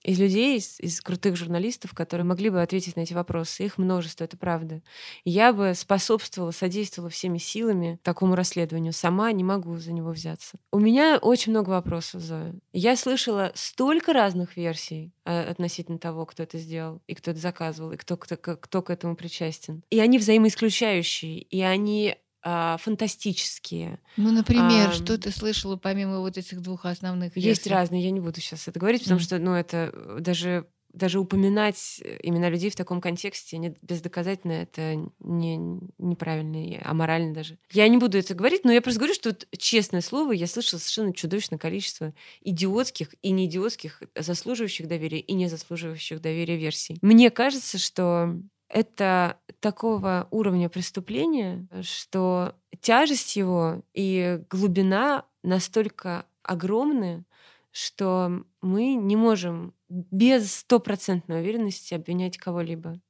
из 0.06 0.20
людей, 0.20 0.56
из, 0.56 0.78
из 0.78 1.00
крутых 1.00 1.36
журналистов, 1.36 1.92
которые 1.92 2.24
могли 2.24 2.48
бы 2.48 2.62
ответить 2.62 2.94
на 2.94 3.00
эти 3.00 3.12
вопросы. 3.12 3.64
Их 3.64 3.76
множество, 3.76 4.22
это 4.22 4.36
правда. 4.36 4.80
Я 5.24 5.52
бы 5.52 5.72
способствовала, 5.74 6.52
содействовала 6.52 7.10
всеми 7.10 7.38
силами 7.38 7.98
такому 8.04 8.36
расследованию. 8.36 8.92
Сама 8.92 9.32
не 9.32 9.42
могу 9.42 9.76
за 9.78 9.92
него 9.92 10.12
взяться. 10.12 10.58
У 10.70 10.78
меня 10.78 11.18
очень 11.20 11.50
много 11.50 11.70
вопросов, 11.70 12.22
Зоя. 12.22 12.54
Я 12.72 12.94
слышала 12.96 13.50
столько 13.56 14.12
разных 14.12 14.56
версий 14.56 15.12
а, 15.24 15.50
относительно 15.50 15.98
того, 15.98 16.24
кто 16.24 16.44
это 16.44 16.56
сделал, 16.58 17.02
и 17.08 17.14
кто 17.16 17.32
это 17.32 17.40
заказывал, 17.40 17.90
и 17.90 17.96
кто, 17.96 18.16
кто, 18.16 18.36
кто 18.36 18.82
к 18.82 18.90
этому 18.90 19.16
причастен. 19.16 19.82
И 19.90 19.98
они 19.98 20.18
взаимоисключающие, 20.18 21.40
и 21.40 21.62
они 21.62 22.16
а, 22.48 22.76
фантастические. 22.76 23.98
Ну, 24.16 24.30
например, 24.30 24.90
а, 24.90 24.92
что 24.92 25.18
ты 25.18 25.32
слышала 25.32 25.74
помимо 25.74 26.20
вот 26.20 26.38
этих 26.38 26.60
двух 26.60 26.84
основных? 26.84 27.36
Есть 27.36 27.66
версий? 27.66 27.70
разные, 27.70 28.04
я 28.04 28.12
не 28.12 28.20
буду 28.20 28.40
сейчас 28.40 28.68
это 28.68 28.78
говорить, 28.78 29.02
потому 29.02 29.18
mm. 29.18 29.24
что, 29.24 29.38
ну, 29.40 29.52
это 29.52 29.90
э, 29.92 30.18
даже 30.20 30.68
даже 30.92 31.18
упоминать 31.18 32.00
имена 32.22 32.48
людей 32.48 32.70
в 32.70 32.76
таком 32.76 33.00
контексте 33.02 33.58
не, 33.58 33.74
бездоказательно 33.82 34.52
это 34.52 34.94
не, 35.18 35.58
неправильно, 35.98 36.80
аморально 36.88 37.34
даже. 37.34 37.58
Я 37.72 37.86
не 37.88 37.98
буду 37.98 38.16
это 38.16 38.32
говорить, 38.32 38.64
но 38.64 38.72
я 38.72 38.80
просто 38.80 39.00
говорю, 39.00 39.14
что 39.14 39.30
вот, 39.30 39.46
честное 39.58 40.00
слово, 40.00 40.32
я 40.32 40.46
слышала 40.46 40.78
совершенно 40.78 41.12
чудовищное 41.12 41.58
количество 41.58 42.14
идиотских 42.42 43.14
и 43.22 43.32
не 43.32 43.46
идиотских, 43.46 44.04
заслуживающих 44.16 44.86
доверия 44.86 45.18
и 45.18 45.34
не 45.34 45.48
заслуживающих 45.48 46.22
доверия 46.22 46.56
версий. 46.56 46.96
Мне 47.02 47.30
кажется, 47.30 47.76
что 47.76 48.36
это 48.68 49.38
такого 49.66 50.28
уровня 50.30 50.68
преступления, 50.68 51.66
что 51.82 52.54
тяжесть 52.80 53.34
его 53.34 53.82
и 53.94 54.40
глубина 54.48 55.24
настолько 55.42 56.24
огромны, 56.44 57.24
что 57.72 58.44
мы 58.62 58.94
не 58.94 59.16
можем 59.16 59.74
без 59.88 60.54
стопроцентной 60.54 61.40
уверенности 61.40 61.94
обвинять 61.94 62.38
кого-либо. 62.38 63.00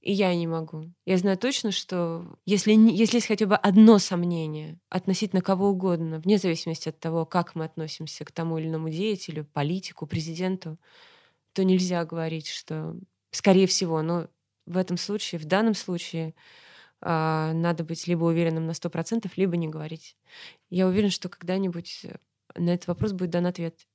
И 0.00 0.12
я 0.12 0.34
не 0.34 0.48
могу. 0.48 0.90
Я 1.06 1.18
знаю 1.18 1.38
точно, 1.38 1.70
что 1.70 2.26
если, 2.46 2.72
если 2.72 3.18
есть 3.18 3.28
хотя 3.28 3.46
бы 3.46 3.54
одно 3.54 4.00
сомнение 4.00 4.80
относительно 4.88 5.40
кого 5.40 5.68
угодно, 5.68 6.18
вне 6.18 6.36
зависимости 6.36 6.88
от 6.88 6.98
того, 6.98 7.26
как 7.26 7.54
мы 7.54 7.64
относимся 7.64 8.24
к 8.24 8.32
тому 8.32 8.58
или 8.58 8.66
иному 8.66 8.88
деятелю, 8.88 9.44
политику, 9.52 10.08
президенту, 10.08 10.78
то 11.52 11.62
нельзя 11.62 12.04
говорить, 12.04 12.48
что, 12.48 12.96
скорее 13.30 13.68
всего, 13.68 14.02
но 14.02 14.26
в 14.66 14.76
этом 14.76 14.96
случае, 14.96 15.40
в 15.40 15.44
данном 15.44 15.74
случае, 15.74 16.34
а, 17.00 17.52
надо 17.52 17.84
быть 17.84 18.06
либо 18.06 18.24
уверенным 18.24 18.66
на 18.66 18.72
100%, 18.72 19.30
либо 19.36 19.56
не 19.56 19.68
говорить. 19.68 20.16
Я 20.70 20.86
уверена, 20.86 21.10
что 21.10 21.28
когда-нибудь 21.28 22.00
э, 22.04 22.16
на 22.54 22.70
этот 22.70 22.86
вопрос 22.86 23.12
будет 23.12 23.30
дан 23.30 23.46
ответ. 23.46 23.86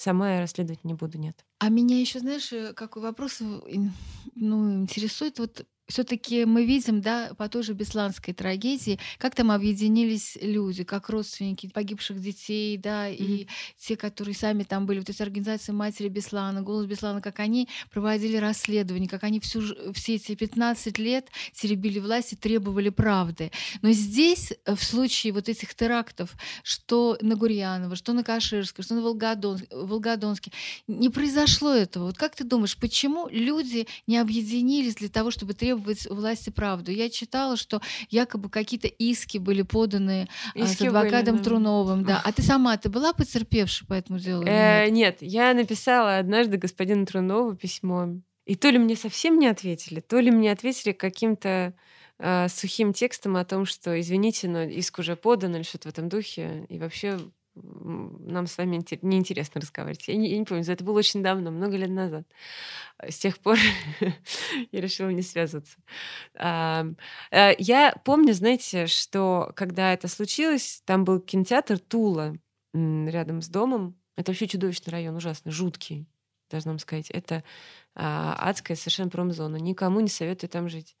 Сама 0.00 0.32
я 0.34 0.40
расследовать 0.40 0.82
не 0.82 0.94
буду, 0.94 1.18
нет. 1.18 1.44
А 1.58 1.68
меня 1.68 2.00
еще, 2.00 2.20
знаешь, 2.20 2.50
э, 2.54 2.72
какой 2.72 3.02
вопрос 3.02 3.40
ну, 3.40 4.82
интересует? 4.82 5.38
Вот 5.38 5.66
все-таки 5.90 6.44
мы 6.44 6.64
видим, 6.64 7.00
да, 7.00 7.32
по 7.36 7.48
той 7.48 7.62
же 7.62 7.74
Бесланской 7.74 8.32
трагедии, 8.32 8.98
как 9.18 9.34
там 9.34 9.50
объединились 9.50 10.38
люди, 10.40 10.84
как 10.84 11.08
родственники 11.10 11.68
погибших 11.68 12.20
детей, 12.20 12.76
да, 12.76 13.08
mm-hmm. 13.08 13.16
и 13.16 13.48
те, 13.78 13.96
которые 13.96 14.34
сами 14.34 14.62
там 14.62 14.86
были, 14.86 15.00
вот 15.00 15.10
эти 15.10 15.20
организации 15.20 15.72
Матери 15.72 16.08
Беслана, 16.08 16.62
Голос 16.62 16.86
Беслана, 16.86 17.20
как 17.20 17.40
они 17.40 17.68
проводили 17.90 18.36
расследование, 18.36 19.08
как 19.08 19.24
они 19.24 19.40
всю, 19.40 19.62
все 19.92 20.14
эти 20.14 20.34
15 20.34 20.98
лет 20.98 21.28
теребили 21.52 21.98
власть 21.98 22.32
и 22.32 22.36
требовали 22.36 22.88
правды. 22.88 23.50
Но 23.82 23.90
здесь, 23.90 24.52
э, 24.64 24.74
в 24.74 24.82
случае 24.82 25.32
вот 25.32 25.48
этих 25.48 25.74
терактов, 25.74 26.34
что 26.62 27.18
на 27.20 27.34
Гурьянова, 27.34 27.96
что 27.96 28.12
на 28.12 28.22
Каширской, 28.22 28.84
что 28.84 28.94
на 28.94 29.02
Волгодон, 29.02 29.60
Волгодонске, 29.70 30.52
не 30.86 31.08
произошло 31.08 31.74
этого. 31.74 32.06
Вот 32.06 32.16
как 32.16 32.36
ты 32.36 32.44
думаешь, 32.44 32.76
почему 32.76 33.28
люди 33.28 33.86
не 34.06 34.18
объединились 34.18 34.94
для 34.94 35.08
того, 35.08 35.30
чтобы 35.30 35.54
требовать 35.54 35.79
требовать 35.80 36.06
у 36.10 36.14
власти 36.14 36.50
правду. 36.50 36.90
Я 36.90 37.10
читала, 37.10 37.56
что 37.56 37.80
якобы 38.10 38.48
какие-то 38.48 38.88
иски 38.88 39.38
были 39.38 39.62
поданы 39.62 40.28
а, 40.54 40.58
иски 40.58 40.84
с 40.84 40.86
адвокатом 40.86 41.36
были, 41.36 41.38
да. 41.38 41.44
Труновым. 41.44 42.04
Да. 42.04 42.22
А 42.24 42.32
ты 42.32 42.42
сама, 42.42 42.76
ты 42.76 42.88
была 42.88 43.12
потерпевшей 43.12 43.86
по 43.86 43.94
этому 43.94 44.18
делу? 44.18 44.44
Э, 44.46 44.88
нет, 44.90 45.18
я 45.20 45.54
написала 45.54 46.18
однажды 46.18 46.56
господину 46.56 47.06
Трунову 47.06 47.54
письмо. 47.54 48.08
И 48.46 48.56
то 48.56 48.68
ли 48.70 48.78
мне 48.78 48.96
совсем 48.96 49.38
не 49.38 49.46
ответили, 49.46 50.00
то 50.00 50.18
ли 50.18 50.30
мне 50.30 50.50
ответили 50.50 50.92
каким-то 50.92 51.74
э, 52.18 52.48
сухим 52.48 52.92
текстом 52.92 53.36
о 53.36 53.44
том, 53.44 53.64
что, 53.64 53.98
извините, 54.00 54.48
но 54.48 54.62
иск 54.62 54.98
уже 54.98 55.16
подан 55.16 55.56
или 55.56 55.62
что-то 55.62 55.88
в 55.88 55.92
этом 55.92 56.08
духе. 56.08 56.66
И 56.68 56.78
вообще 56.78 57.18
нам 57.54 58.46
с 58.46 58.56
вами 58.58 58.82
неинтересно 59.02 59.60
разговаривать. 59.60 60.06
Я 60.08 60.16
не, 60.16 60.30
я 60.30 60.38
не 60.38 60.44
помню, 60.44 60.64
это 60.66 60.84
было 60.84 60.98
очень 60.98 61.22
давно, 61.22 61.50
много 61.50 61.76
лет 61.76 61.90
назад. 61.90 62.26
С 63.02 63.18
тех 63.18 63.38
пор 63.38 63.58
я 64.72 64.80
решила 64.80 65.08
не 65.10 65.22
связываться. 65.22 65.78
Э, 66.34 66.84
я 67.58 67.94
помню, 68.04 68.32
знаете, 68.34 68.86
что 68.86 69.52
когда 69.56 69.92
это 69.92 70.08
случилось, 70.08 70.82
там 70.84 71.04
был 71.04 71.20
кинотеатр 71.20 71.78
Тула 71.78 72.36
рядом 72.72 73.42
с 73.42 73.48
домом. 73.48 73.96
Это 74.16 74.32
вообще 74.32 74.46
чудовищный 74.46 74.92
район, 74.92 75.16
ужасный, 75.16 75.52
жуткий, 75.52 76.06
должна 76.50 76.72
вам 76.72 76.78
сказать. 76.78 77.10
Это 77.10 77.42
а, 77.94 78.34
адская 78.38 78.76
совершенно 78.76 79.10
промзона. 79.10 79.56
Никому 79.56 80.00
не 80.00 80.08
советую 80.08 80.50
там 80.50 80.68
жить. 80.68 80.96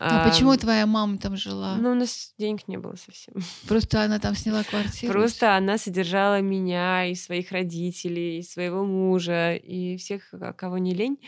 А, 0.00 0.22
а 0.22 0.28
почему 0.30 0.56
твоя 0.56 0.86
мама 0.86 1.18
там 1.18 1.36
жила? 1.36 1.74
Ну, 1.76 1.90
у 1.90 1.94
нас 1.94 2.32
денег 2.38 2.68
не 2.68 2.76
было 2.76 2.94
совсем. 2.94 3.34
Просто 3.66 4.02
она 4.02 4.20
там 4.20 4.36
сняла 4.36 4.62
квартиру? 4.62 5.12
Просто 5.12 5.56
она 5.56 5.76
содержала 5.76 6.40
меня 6.40 7.06
и 7.06 7.16
своих 7.16 7.50
родителей, 7.50 8.38
и 8.38 8.42
своего 8.42 8.84
мужа, 8.84 9.56
и 9.56 9.96
всех, 9.96 10.32
кого 10.56 10.78
не 10.78 10.94
лень. 10.94 11.18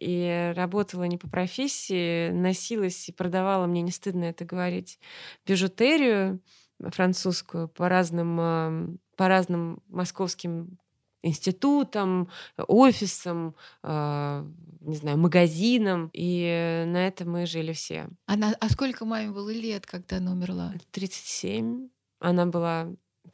И 0.00 0.52
работала 0.56 1.04
не 1.04 1.18
по 1.18 1.28
профессии, 1.28 2.30
носилась 2.30 3.10
и 3.10 3.12
продавала, 3.12 3.66
мне 3.66 3.82
не 3.82 3.90
стыдно 3.90 4.24
это 4.24 4.46
говорить, 4.46 4.98
бижутерию 5.46 6.40
французскую 6.80 7.68
по 7.68 7.90
разным, 7.90 8.98
по 9.16 9.28
разным 9.28 9.82
московским 9.88 10.78
институтом, 11.24 12.28
офисом, 12.56 13.56
э, 13.82 14.44
не 14.80 14.96
знаю, 14.96 15.18
магазином. 15.18 16.10
И 16.12 16.84
на 16.86 17.06
это 17.06 17.24
мы 17.24 17.46
жили 17.46 17.72
все. 17.72 18.08
Она, 18.26 18.54
а 18.60 18.68
сколько 18.68 19.04
маме 19.04 19.30
было 19.30 19.50
лет, 19.50 19.86
когда 19.86 20.18
она 20.18 20.32
умерла? 20.32 20.74
37. 20.92 21.88
Она 22.20 22.46
была 22.46 22.88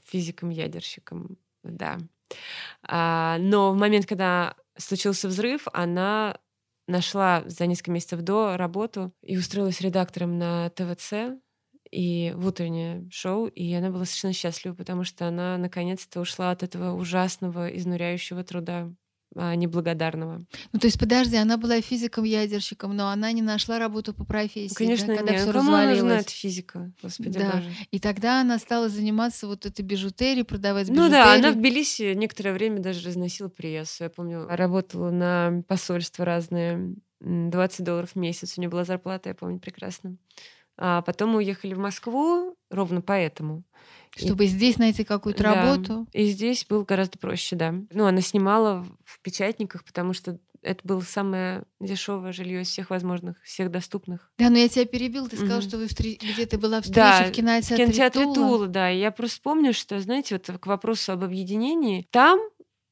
физиком-ядерщиком, 0.05 1.37
да. 1.63 1.99
А, 2.83 3.39
но 3.39 3.73
в 3.73 3.77
момент, 3.77 4.07
когда 4.07 4.55
случился 4.77 5.29
взрыв, 5.29 5.67
она 5.73 6.39
нашла 6.87 7.43
за 7.47 7.67
несколько 7.67 7.91
месяцев 7.91 8.21
до 8.23 8.57
работу 8.57 9.13
и 9.23 9.37
устроилась 9.37 9.81
редактором 9.81 10.39
на 10.39 10.71
ТВЦ 10.71 11.41
и 11.91 12.33
в 12.37 12.47
утреннее 12.47 13.09
шоу, 13.11 13.47
и 13.47 13.73
она 13.73 13.91
была 13.91 14.05
совершенно 14.05 14.33
счастлива, 14.33 14.75
потому 14.75 15.05
что 15.05 15.27
она 15.27 15.59
наконец-то 15.59 16.21
ушла 16.21 16.51
от 16.51 16.63
этого 16.63 16.95
ужасного, 16.95 17.69
изнуряющего 17.69 18.45
труда 18.45 18.91
а, 19.37 19.55
неблагодарного. 19.55 20.45
Ну, 20.73 20.79
то 20.81 20.87
есть, 20.87 20.99
подожди, 20.99 21.37
она 21.37 21.57
была 21.57 21.81
физиком-ядерщиком, 21.81 22.97
но 22.97 23.11
она 23.11 23.31
не 23.31 23.43
нашла 23.43 23.79
работу 23.79 24.13
по 24.13 24.25
профессии, 24.25 24.75
Конечно, 24.75 25.07
да, 25.07 25.17
когда 25.17 25.33
нет. 25.33 25.43
все 25.43 25.53
Кому 25.53 25.71
нужна 25.71 26.19
эта 26.19 26.31
физика, 26.31 26.93
господи 27.01 27.39
да. 27.39 27.53
боже. 27.53 27.71
И 27.93 28.01
тогда 28.01 28.41
она 28.41 28.59
стала 28.59 28.89
заниматься 28.89 29.47
вот 29.47 29.67
этой 29.67 29.83
бижутерией, 29.83 30.45
продавать 30.45 30.89
бижутерию. 30.89 31.11
Ну 31.11 31.13
да, 31.13 31.35
она 31.35 31.53
в 31.53 31.57
Тбилиси 31.57 32.15
некоторое 32.15 32.53
время 32.53 32.81
даже 32.81 33.07
разносила 33.07 33.49
прессу. 33.49 34.05
Я 34.05 34.11
помню, 34.11 34.47
работала 34.49 35.11
на 35.11 35.63
посольство 35.69 36.25
разные, 36.25 36.97
20 37.21 37.85
долларов 37.85 38.11
в 38.15 38.17
месяц 38.17 38.57
у 38.57 38.61
нее 38.61 38.71
была 38.71 38.85
зарплата, 38.85 39.29
я 39.29 39.35
помню 39.35 39.61
прекрасно. 39.61 40.17
А 40.83 41.03
потом 41.03 41.31
мы 41.31 41.37
уехали 41.39 41.75
в 41.75 41.79
Москву 41.79 42.57
ровно 42.71 43.03
поэтому. 43.03 43.65
Чтобы 44.17 44.45
и... 44.45 44.49
здесь 44.49 44.79
найти 44.79 45.05
какую-то 45.05 45.43
да. 45.43 45.55
работу. 45.55 46.07
И 46.13 46.25
здесь 46.31 46.65
было 46.67 46.85
гораздо 46.85 47.19
проще, 47.19 47.55
да. 47.55 47.75
Ну, 47.93 48.07
она 48.07 48.23
снимала 48.23 48.87
в 49.05 49.21
печатниках, 49.21 49.85
потому 49.85 50.15
что 50.15 50.39
это 50.63 50.81
было 50.85 51.01
самое 51.01 51.65
дешевое 51.81 52.33
жилье 52.33 52.63
из 52.63 52.69
всех 52.69 52.91
возможных, 52.91 53.41
всех 53.43 53.71
доступных. 53.71 54.31
Да, 54.39 54.51
но 54.51 54.59
я 54.59 54.69
тебя 54.69 54.87
перебил, 54.87 55.29
ты 55.29 55.37
сказала, 55.37 55.61
mm-hmm. 55.61 55.69
что 55.69 55.79
вы 55.79 55.87
встр... 55.87 56.05
где 56.05 56.47
ты 56.47 56.59
была 56.59 56.81
встреча 56.81 57.01
да, 57.01 57.25
в 57.25 57.31
кинотеатре, 57.31 57.77
в 57.77 57.79
кинотеатре 57.79 58.25
Тула. 58.25 58.35
Тула. 58.35 58.67
Да, 58.67 58.91
и 58.91 58.99
я 58.99 59.11
просто 59.11 59.41
помню, 59.43 59.73
что, 59.73 60.01
знаете, 60.01 60.35
вот 60.35 60.59
к 60.59 60.67
вопросу 60.67 61.13
об 61.13 61.25
объединении, 61.25 62.07
там, 62.11 62.41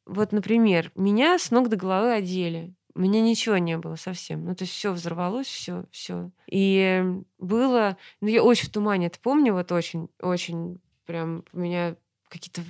вот, 0.07 0.33
например, 0.33 0.93
меня 0.95 1.39
с 1.39 1.51
ног 1.51 1.69
до 1.69 1.77
головы 1.77 2.13
одели. 2.13 2.75
У 2.99 3.01
меня 3.01 3.21
ничего 3.21 3.59
не 3.59 3.79
было 3.79 3.95
совсем. 3.95 4.45
Ну, 4.45 4.57
то 4.57 4.65
есть 4.65 4.75
все 4.75 4.91
взорвалось, 4.91 5.47
все, 5.47 5.85
все. 5.93 6.33
И 6.51 7.01
было... 7.39 7.97
Ну, 8.21 8.27
я 8.27 8.43
очень 8.43 8.67
в 8.67 8.73
тумане 8.73 9.07
это 9.07 9.21
помню, 9.21 9.53
вот 9.53 9.71
очень, 9.71 10.09
очень 10.21 10.81
прям 11.07 11.45
у 11.53 11.61
меня 11.61 11.95
какие-то 12.29 12.63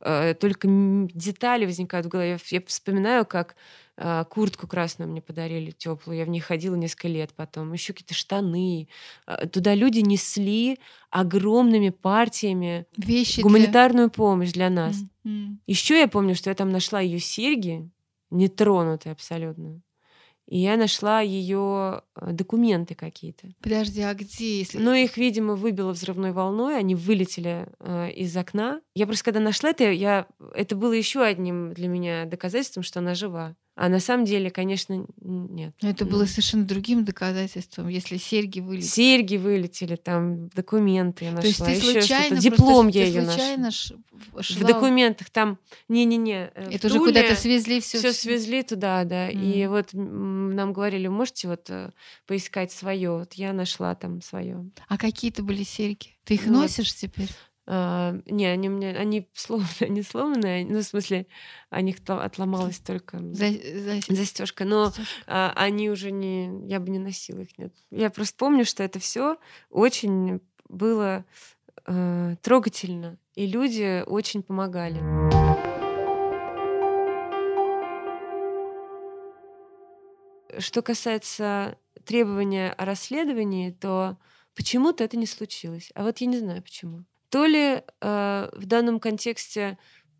э, 0.00 0.32
только 0.32 0.66
детали 0.66 1.66
возникают 1.66 2.06
в 2.06 2.08
голове. 2.08 2.38
Я, 2.50 2.62
вспоминаю, 2.66 3.26
как 3.26 3.54
э, 3.98 4.24
куртку 4.30 4.66
красную 4.66 5.10
мне 5.10 5.20
подарили 5.20 5.72
теплую. 5.72 6.16
Я 6.16 6.24
в 6.24 6.30
ней 6.30 6.40
ходила 6.40 6.74
несколько 6.74 7.08
лет 7.08 7.34
потом. 7.36 7.74
Еще 7.74 7.92
какие-то 7.92 8.14
штаны. 8.14 8.88
Э, 9.26 9.46
туда 9.46 9.74
люди 9.74 9.98
несли 9.98 10.78
огромными 11.10 11.90
партиями 11.90 12.86
Вещи 12.96 13.40
гуманитарную 13.40 14.08
для... 14.08 14.14
помощь 14.14 14.52
для 14.52 14.70
нас. 14.70 14.96
Mm-hmm. 15.26 15.56
Еще 15.66 16.00
я 16.00 16.08
помню, 16.08 16.34
что 16.34 16.48
я 16.48 16.54
там 16.54 16.70
нашла 16.70 17.00
ее 17.00 17.18
серьги 17.18 17.90
нетронутой 18.30 19.12
абсолютно. 19.12 19.82
И 20.50 20.58
я 20.58 20.76
нашла 20.76 21.20
ее 21.20 22.02
э, 22.16 22.32
документы 22.32 22.96
какие-то. 22.96 23.52
Подожди, 23.62 24.02
а 24.02 24.12
где? 24.14 24.58
Если... 24.58 24.78
Ну, 24.78 24.92
их, 24.92 25.16
видимо, 25.16 25.54
выбило 25.54 25.92
взрывной 25.92 26.32
волной, 26.32 26.76
они 26.76 26.96
вылетели 26.96 27.68
э, 27.78 28.10
из 28.10 28.36
окна. 28.36 28.80
Я 28.94 29.06
просто 29.06 29.24
когда 29.24 29.38
нашла 29.38 29.70
это, 29.70 29.88
я... 29.88 30.26
это 30.52 30.74
было 30.74 30.92
еще 30.92 31.22
одним 31.22 31.72
для 31.72 31.86
меня 31.86 32.24
доказательством, 32.24 32.82
что 32.82 32.98
она 32.98 33.14
жива. 33.14 33.54
А 33.80 33.88
на 33.88 33.98
самом 33.98 34.26
деле, 34.26 34.50
конечно, 34.50 35.06
нет. 35.22 35.72
Но 35.80 35.88
это 35.88 36.04
было 36.04 36.26
совершенно 36.26 36.64
другим 36.64 37.02
доказательством, 37.06 37.88
если 37.88 38.18
серьги 38.18 38.60
вылетели. 38.60 38.86
Серьги 38.86 39.36
вылетели, 39.38 39.96
там 39.96 40.50
документы 40.50 41.24
я 41.24 41.32
нашла. 41.32 41.64
То 41.64 41.72
есть 41.72 41.82
ты 41.82 41.92
случайно, 41.92 42.36
диплом 42.36 42.88
я 42.88 43.06
ее 43.06 43.22
нашла. 43.22 43.96
Шла. 44.42 44.64
В 44.64 44.66
документах 44.66 45.30
там, 45.30 45.58
не-не-не. 45.88 46.50
Э, 46.54 46.70
это 46.72 46.88
уже 46.88 46.98
куда-то 46.98 47.34
свезли 47.34 47.80
все. 47.80 47.96
Все 47.96 48.12
свезли 48.12 48.62
туда, 48.62 49.04
да. 49.04 49.30
Mm. 49.30 49.50
И 49.50 49.66
вот 49.66 49.94
нам 49.94 50.74
говорили, 50.74 51.08
можете 51.08 51.48
вот 51.48 51.70
э, 51.70 51.90
поискать 52.26 52.72
свое. 52.72 53.10
Вот 53.10 53.32
я 53.32 53.54
нашла 53.54 53.94
там 53.94 54.20
свое. 54.20 54.62
А 54.88 54.98
какие-то 54.98 55.42
были 55.42 55.62
серьги? 55.62 56.18
Ты 56.24 56.34
их 56.34 56.44
ну, 56.44 56.60
носишь 56.60 56.94
теперь? 56.94 57.30
А, 57.72 58.18
не, 58.26 58.46
они 58.46 58.68
у 58.68 58.72
меня, 58.72 58.88
они 58.88 59.28
сломанные, 59.34 59.82
они 59.82 60.02
сломанные, 60.02 60.66
ну, 60.66 60.80
в 60.80 60.82
смысле, 60.82 61.28
о 61.68 61.82
них 61.82 61.98
отломалась 62.04 62.80
только 62.80 63.18
за, 63.32 63.52
за... 63.52 64.00
застежка, 64.08 64.64
но 64.64 64.92
а, 65.28 65.52
они 65.54 65.88
уже 65.88 66.10
не, 66.10 66.66
я 66.66 66.80
бы 66.80 66.90
не 66.90 66.98
носила 66.98 67.38
их, 67.38 67.56
нет. 67.58 67.72
Я 67.92 68.10
просто 68.10 68.36
помню, 68.36 68.64
что 68.64 68.82
это 68.82 68.98
все 68.98 69.36
очень 69.70 70.40
было 70.68 71.24
э, 71.86 72.34
трогательно, 72.42 73.18
и 73.36 73.46
люди 73.46 74.02
очень 74.04 74.42
помогали. 74.42 74.98
Что 80.58 80.82
касается 80.82 81.78
требования 82.04 82.72
о 82.72 82.84
расследовании, 82.84 83.70
то 83.70 84.18
почему-то 84.56 85.04
это 85.04 85.16
не 85.16 85.26
случилось. 85.26 85.92
А 85.94 86.02
вот 86.02 86.18
я 86.18 86.26
не 86.26 86.38
знаю 86.38 86.62
почему. 86.62 87.04
То 87.30 87.46
ли 87.46 87.82
э, 88.00 88.50
в 88.52 88.66
данном 88.66 89.00
контексте 89.00 89.78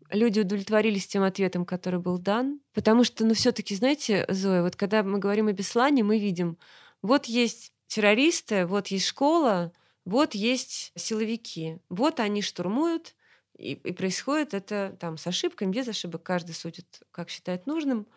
люди 0.09 0.39
удовлетворились 0.39 1.07
тем 1.07 1.23
ответом, 1.23 1.65
который 1.65 1.99
был 1.99 2.17
дан, 2.17 2.59
потому 2.73 3.03
что, 3.03 3.25
ну, 3.25 3.33
все-таки, 3.33 3.75
знаете, 3.75 4.25
Зоя, 4.29 4.63
вот 4.63 4.75
когда 4.75 5.03
мы 5.03 5.19
говорим 5.19 5.47
о 5.47 5.53
Беслане, 5.53 6.03
мы 6.03 6.19
видим, 6.19 6.57
вот 7.01 7.25
есть 7.25 7.73
террористы, 7.87 8.65
вот 8.65 8.87
есть 8.87 9.05
школа, 9.05 9.73
вот 10.05 10.33
есть 10.33 10.93
силовики, 10.95 11.79
вот 11.89 12.19
они 12.19 12.41
штурмуют, 12.41 13.15
и, 13.57 13.73
и 13.73 13.91
происходит 13.91 14.53
это 14.53 14.95
там 14.99 15.17
с 15.17 15.27
ошибками, 15.27 15.71
без 15.71 15.87
ошибок, 15.87 16.23
каждый 16.23 16.53
судит, 16.53 17.01
как 17.11 17.29
считает 17.29 17.67
нужным. 17.67 18.07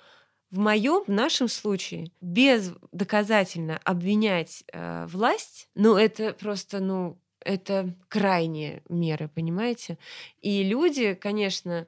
В 0.51 0.59
моем, 0.59 1.03
в 1.05 1.09
нашем 1.09 1.49
случае, 1.49 2.13
без 2.21 2.73
доказательно 2.93 3.79
обвинять 3.79 4.63
э, 4.73 5.05
власть, 5.07 5.69
ну 5.75 5.97
это 5.97 6.33
просто, 6.33 6.79
ну 6.79 7.19
это 7.45 7.95
крайние 8.09 8.83
меры, 8.89 9.29
понимаете? 9.29 9.99
И 10.41 10.63
люди, 10.63 11.15
конечно, 11.15 11.87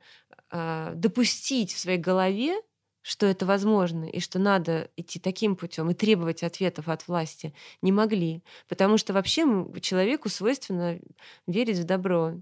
а, 0.51 0.93
допустить 0.95 1.73
в 1.73 1.79
своей 1.79 1.99
голове, 1.99 2.61
что 3.03 3.27
это 3.27 3.47
возможно 3.47 4.05
и 4.05 4.19
что 4.19 4.39
надо 4.39 4.91
идти 4.97 5.21
таким 5.21 5.55
путем 5.55 5.91
и 5.91 5.95
требовать 5.95 6.43
ответов 6.43 6.89
от 6.89 7.07
власти, 7.07 7.55
не 7.81 7.93
могли. 7.93 8.43
Потому 8.69 8.99
что 8.99 9.13
вообще 9.13 9.45
человеку 9.81 10.29
свойственно 10.29 10.99
верить 11.47 11.79
в 11.79 11.85
добро. 11.85 12.35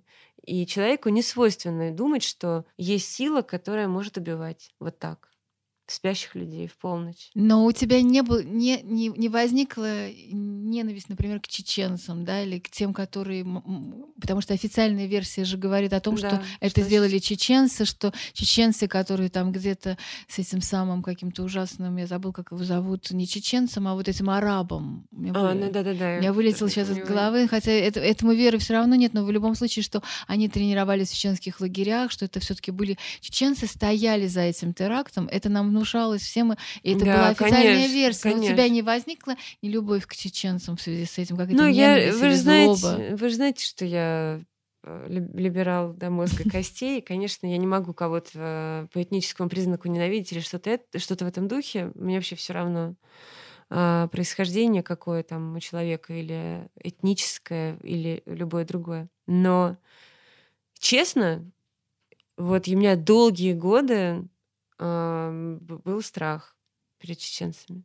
И 0.42 0.66
человеку 0.66 1.10
не 1.10 1.22
свойственно 1.22 1.92
думать, 1.92 2.22
что 2.22 2.64
есть 2.78 3.12
сила, 3.12 3.42
которая 3.42 3.88
может 3.88 4.16
убивать. 4.16 4.74
Вот 4.80 4.98
так 4.98 5.33
спящих 5.86 6.34
людей 6.34 6.66
в 6.66 6.76
полночь. 6.76 7.30
Но 7.34 7.64
у 7.64 7.72
тебя 7.72 8.00
не, 8.00 8.22
был, 8.22 8.42
не, 8.42 8.80
не, 8.82 9.08
не 9.08 9.28
возникла 9.28 10.10
ненависть, 10.10 11.08
например, 11.08 11.40
к 11.40 11.48
чеченцам, 11.48 12.24
да, 12.24 12.42
или 12.42 12.58
к 12.58 12.70
тем, 12.70 12.94
которые... 12.94 13.44
Потому 14.20 14.40
что 14.40 14.54
официальная 14.54 15.06
версия 15.06 15.44
же 15.44 15.58
говорит 15.58 15.92
о 15.92 16.00
том, 16.00 16.16
да, 16.16 16.28
что 16.28 16.42
это 16.60 16.80
что 16.80 16.82
сделали 16.82 17.18
чеченцы, 17.18 17.84
что 17.84 18.12
чеченцы, 18.32 18.88
которые 18.88 19.28
там 19.28 19.52
где-то 19.52 19.98
с 20.28 20.38
этим 20.38 20.62
самым 20.62 21.02
каким-то 21.02 21.42
ужасным, 21.42 21.96
я 21.98 22.06
забыл, 22.06 22.32
как 22.32 22.52
его 22.52 22.64
зовут, 22.64 23.10
не 23.10 23.26
чеченцам, 23.26 23.86
а 23.86 23.94
вот 23.94 24.08
этим 24.08 24.30
арабом. 24.30 25.06
А, 25.12 25.52
вы... 25.52 25.54
ну, 25.54 25.70
да, 25.70 25.82
да, 25.82 25.94
да. 25.94 26.14
У 26.16 26.20
меня 26.20 26.32
вылетел 26.32 26.68
сейчас 26.68 26.88
из 26.90 26.98
головы, 26.98 27.46
хотя 27.46 27.72
это, 27.72 28.00
этому 28.00 28.32
веры 28.32 28.58
все 28.58 28.74
равно 28.74 28.94
нет, 28.94 29.12
но 29.12 29.24
в 29.24 29.30
любом 29.30 29.54
случае, 29.54 29.82
что 29.82 30.02
они 30.26 30.48
тренировались 30.48 31.10
в 31.10 31.14
чеченских 31.14 31.60
лагерях, 31.60 32.10
что 32.10 32.24
это 32.24 32.40
все 32.40 32.54
таки 32.54 32.70
были 32.70 32.96
чеченцы, 33.20 33.66
стояли 33.66 34.26
за 34.26 34.40
этим 34.40 34.72
терактом, 34.72 35.28
это 35.30 35.48
нам 35.48 35.73
внушалось 35.74 36.22
всем, 36.22 36.54
и 36.82 36.92
это 36.92 37.04
да, 37.04 37.16
была 37.16 37.28
официальная 37.28 37.74
конечно, 37.74 37.94
версия. 37.94 38.22
Конечно. 38.22 38.44
У 38.44 38.48
тебя 38.52 38.68
не 38.68 38.82
возникла 38.82 39.34
ни 39.62 39.68
любовь 39.68 40.06
к 40.06 40.14
чеченцам 40.14 40.76
в 40.76 40.82
связи 40.82 41.04
с 41.04 41.18
этим, 41.18 41.36
как 41.36 41.48
ну, 41.50 41.64
это 41.64 41.68
я, 41.68 42.12
вы 42.12 42.30
же 42.30 42.36
знаете, 42.36 43.16
вы 43.16 43.28
же 43.28 43.34
знаете, 43.34 43.64
что 43.64 43.84
я 43.84 44.40
э, 44.82 45.06
либерал 45.08 45.92
до 45.92 46.10
мозга 46.10 46.44
костей. 46.50 47.00
Конечно, 47.02 47.46
я 47.46 47.58
не 47.58 47.66
могу 47.66 47.92
кого-то 47.92 48.30
э, 48.34 48.86
по 48.92 49.02
этническому 49.02 49.48
признаку 49.48 49.88
ненавидеть 49.88 50.32
или 50.32 50.40
что-то 50.40 50.80
что 50.96 51.16
в 51.16 51.22
этом 51.22 51.48
духе. 51.48 51.90
Мне 51.94 52.16
вообще 52.16 52.36
все 52.36 52.52
равно 52.52 52.94
а, 53.70 54.08
происхождение 54.08 54.82
какое 54.82 55.22
там 55.22 55.56
у 55.56 55.60
человека 55.60 56.12
или 56.12 56.68
этническое, 56.80 57.76
или 57.82 58.22
любое 58.26 58.64
другое. 58.64 59.08
Но 59.26 59.78
честно, 60.78 61.50
вот 62.36 62.68
у 62.68 62.76
меня 62.76 62.96
долгие 62.96 63.52
годы 63.52 64.28
был 64.78 66.02
страх 66.02 66.56
перед 66.98 67.18
чеченцами. 67.18 67.84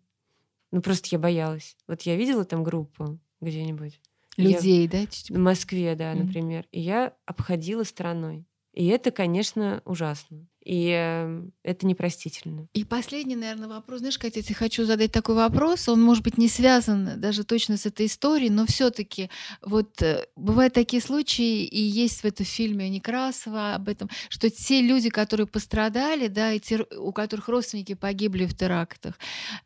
Ну, 0.72 0.82
просто 0.82 1.10
я 1.12 1.20
боялась. 1.20 1.76
Вот 1.88 2.04
я 2.04 2.16
видела 2.16 2.46
там 2.46 2.64
группу 2.64 3.20
где-нибудь. 3.42 4.00
Людей, 4.38 4.84
я... 4.84 4.90
да? 4.90 5.12
В 5.30 5.38
Москве, 5.38 5.96
да, 5.96 6.14
mm-hmm. 6.14 6.24
например. 6.24 6.68
И 6.72 6.80
я 6.80 7.14
обходила 7.26 7.84
стороной. 7.84 8.46
И 8.74 8.86
это, 8.88 9.12
конечно, 9.12 9.82
ужасно. 9.86 10.48
И 10.70 10.94
э, 10.96 11.42
это 11.64 11.88
непростительно. 11.88 12.68
И 12.76 12.84
последний, 12.84 13.36
наверное, 13.36 13.68
вопрос. 13.68 14.02
Знаешь, 14.02 14.20
Катя, 14.20 14.42
я 14.48 14.54
хочу 14.54 14.86
задать 14.86 15.12
такой 15.12 15.34
вопрос. 15.34 15.90
Он, 15.90 16.00
может 16.00 16.24
быть, 16.24 16.38
не 16.38 16.48
связан 16.48 17.20
даже 17.20 17.44
точно 17.44 17.76
с 17.76 17.88
этой 17.88 18.06
историей, 18.06 18.52
но 18.52 18.68
все 18.68 18.92
таки 18.92 19.32
вот 19.64 20.00
э, 20.04 20.28
бывают 20.36 20.76
такие 20.76 21.02
случаи, 21.02 21.66
и 21.66 21.82
есть 21.82 22.22
в 22.22 22.26
этом 22.26 22.46
фильме 22.46 22.88
Некрасова 22.88 23.74
об 23.74 23.90
этом, 23.90 24.12
что 24.30 24.52
те 24.52 24.82
люди, 24.82 25.10
которые 25.10 25.48
пострадали, 25.48 26.28
да, 26.28 26.54
и 26.54 26.60
те, 26.60 26.86
у 27.00 27.12
которых 27.14 27.48
родственники 27.48 27.96
погибли 27.96 28.46
в 28.46 28.56
терактах, 28.56 29.16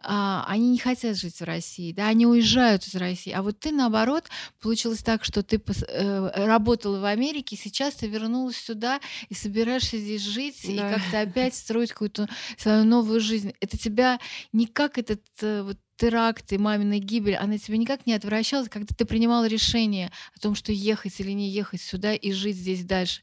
а, 0.01 0.45
они 0.47 0.69
не 0.69 0.77
хотят 0.77 1.17
жить 1.17 1.37
в 1.37 1.43
России, 1.43 1.91
да, 1.91 2.07
они 2.07 2.25
уезжают 2.25 2.87
из 2.87 2.95
России. 2.95 3.33
А 3.33 3.41
вот 3.41 3.59
ты, 3.59 3.73
наоборот, 3.73 4.29
получилось 4.61 5.03
так, 5.03 5.25
что 5.25 5.43
ты 5.43 5.61
э, 5.89 6.45
работала 6.45 7.01
в 7.01 7.05
Америке, 7.05 7.57
сейчас 7.61 7.95
ты 7.95 8.07
вернулась 8.07 8.55
сюда 8.55 9.01
и 9.27 9.33
собираешься 9.33 9.97
здесь 9.97 10.21
жить, 10.21 10.61
да. 10.63 10.71
и 10.71 10.92
как-то 10.95 11.21
опять 11.21 11.55
строить 11.55 11.91
какую-то 11.91 12.27
свою 12.57 12.83
новую 12.83 13.19
жизнь. 13.19 13.53
Это 13.59 13.77
тебя 13.77 14.19
никак 14.51 14.97
этот 14.97 15.21
э, 15.41 15.63
вот 15.63 15.77
теракт 15.97 16.51
и 16.51 16.57
мамина 16.57 16.99
гибель, 16.99 17.35
она 17.35 17.57
тебя 17.57 17.77
никак 17.77 18.05
не 18.05 18.13
отвращала, 18.13 18.65
когда 18.65 18.93
ты 18.95 19.05
принимал 19.05 19.45
решение 19.45 20.11
о 20.35 20.39
том, 20.39 20.55
что 20.55 20.71
ехать 20.71 21.19
или 21.19 21.31
не 21.31 21.49
ехать 21.49 21.81
сюда 21.81 22.13
и 22.13 22.31
жить 22.31 22.57
здесь 22.57 22.83
дальше. 22.83 23.21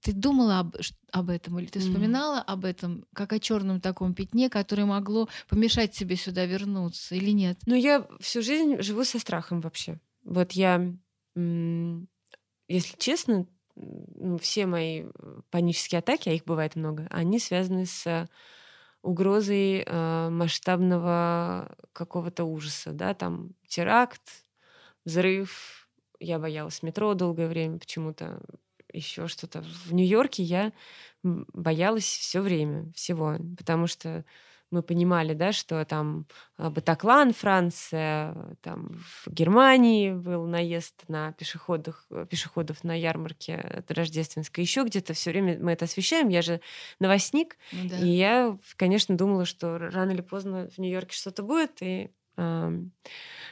Ты 0.00 0.12
думала 0.12 0.60
об, 0.60 0.76
об 1.12 1.28
этом 1.28 1.58
или 1.58 1.66
ты 1.66 1.78
вспоминала 1.80 2.38
mm. 2.38 2.44
об 2.46 2.64
этом 2.64 3.04
как 3.12 3.32
о 3.32 3.38
черном 3.38 3.80
таком 3.80 4.14
пятне, 4.14 4.48
которое 4.48 4.86
могло 4.86 5.28
помешать 5.48 5.92
тебе 5.92 6.16
сюда 6.16 6.46
вернуться 6.46 7.14
или 7.14 7.30
нет? 7.30 7.58
Ну, 7.66 7.74
я 7.74 8.06
всю 8.18 8.40
жизнь 8.40 8.80
живу 8.80 9.04
со 9.04 9.18
страхом 9.18 9.60
вообще. 9.60 10.00
Вот 10.24 10.52
я, 10.52 10.94
если 11.36 12.96
честно, 12.98 13.46
все 14.40 14.66
мои 14.66 15.04
э, 15.04 15.40
панические 15.50 16.00
атаки, 16.00 16.28
а 16.28 16.32
их 16.32 16.44
бывает 16.44 16.76
много, 16.76 17.06
они 17.10 17.38
связаны 17.38 17.86
с 17.86 18.28
угрозой 19.02 19.82
э, 19.86 20.28
масштабного 20.30 21.74
какого-то 21.92 22.44
ужаса, 22.44 22.92
да, 22.92 23.14
там 23.14 23.50
теракт, 23.66 24.44
взрыв. 25.04 25.88
Я 26.18 26.38
боялась 26.38 26.82
метро 26.82 27.14
долгое 27.14 27.48
время 27.48 27.78
почему-то, 27.78 28.42
еще 28.92 29.26
что-то. 29.26 29.62
В 29.62 29.92
Нью-Йорке 29.92 30.42
я 30.42 30.72
боялась 31.22 32.04
все 32.04 32.40
время 32.40 32.92
всего, 32.92 33.36
потому 33.56 33.86
что 33.86 34.24
мы 34.70 34.82
понимали, 34.82 35.34
да, 35.34 35.52
что 35.52 35.84
там 35.84 36.26
а, 36.56 36.70
Батаклан, 36.70 37.32
Франция, 37.32 38.56
там 38.62 38.92
в 39.24 39.30
Германии 39.30 40.12
был 40.12 40.46
наезд 40.46 41.04
на 41.08 41.32
пешеходах, 41.32 42.06
э, 42.10 42.26
пешеходов 42.28 42.84
на 42.84 42.98
ярмарке 42.98 43.84
рождественской, 43.88 44.62
еще 44.62 44.84
где-то 44.84 45.14
все 45.14 45.30
время 45.30 45.58
мы 45.60 45.72
это 45.72 45.86
освещаем. 45.86 46.28
Я 46.28 46.42
же 46.42 46.60
новостник, 46.98 47.56
ну, 47.72 47.88
да. 47.88 47.98
и 47.98 48.08
я, 48.08 48.58
конечно, 48.76 49.16
думала, 49.16 49.44
что 49.44 49.78
рано 49.78 50.12
или 50.12 50.22
поздно 50.22 50.68
в 50.74 50.78
Нью-Йорке 50.78 51.16
что-то 51.16 51.42
будет, 51.42 51.82
и 51.82 52.10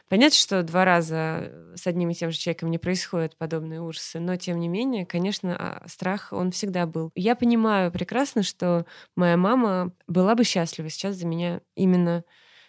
Понятно, 0.08 0.36
что 0.36 0.62
два 0.62 0.84
раза 0.84 1.52
с 1.74 1.86
одним 1.86 2.10
и 2.10 2.14
тем 2.14 2.30
же 2.30 2.38
человеком 2.38 2.70
не 2.70 2.78
происходят 2.78 3.36
подобные 3.36 3.80
ужасы, 3.82 4.20
но 4.20 4.36
тем 4.36 4.58
не 4.58 4.68
менее, 4.68 5.04
конечно, 5.06 5.56
а, 5.56 5.88
страх, 5.88 6.32
он 6.32 6.50
всегда 6.50 6.86
был. 6.86 7.10
Я 7.14 7.36
понимаю 7.36 7.92
прекрасно, 7.92 8.42
что 8.42 8.86
моя 9.16 9.36
мама 9.36 9.92
была 10.06 10.34
бы 10.34 10.44
счастлива 10.44 10.88
сейчас 10.88 11.16
за 11.16 11.26
меня 11.26 11.60
именно 11.74 12.24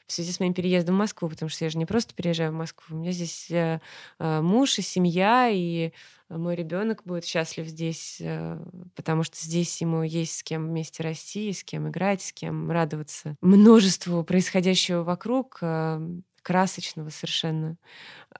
в 0.09 0.11
связи 0.11 0.31
с 0.31 0.39
моим 0.39 0.55
переездом 0.55 0.95
в 0.95 0.97
Москву, 0.97 1.29
потому 1.29 1.49
что 1.49 1.63
я 1.65 1.69
же 1.69 1.77
не 1.77 1.85
просто 1.85 2.15
переезжаю 2.15 2.51
в 2.51 2.55
Москву, 2.55 2.95
у 2.95 2.99
меня 2.99 3.11
здесь 3.11 3.49
э, 3.51 3.79
э, 4.17 4.41
муж 4.41 4.79
и 4.79 4.81
семья, 4.81 5.49
и 5.51 5.91
мой 6.29 6.55
ребенок 6.55 7.03
будет 7.05 7.25
счастлив 7.25 7.67
здесь, 7.67 8.17
э, 8.19 8.59
потому 8.95 9.21
что 9.23 9.37
здесь 9.37 9.79
ему 9.81 10.01
есть 10.01 10.37
с 10.39 10.43
кем 10.43 10.67
вместе 10.67 11.03
расти, 11.03 11.53
с 11.53 11.63
кем 11.63 11.89
играть, 11.89 12.23
с 12.23 12.33
кем 12.33 12.71
радоваться 12.71 13.35
множеству 13.41 14.23
происходящего 14.23 15.03
вокруг, 15.03 15.61
красочного 16.41 17.09
совершенно. 17.09 17.77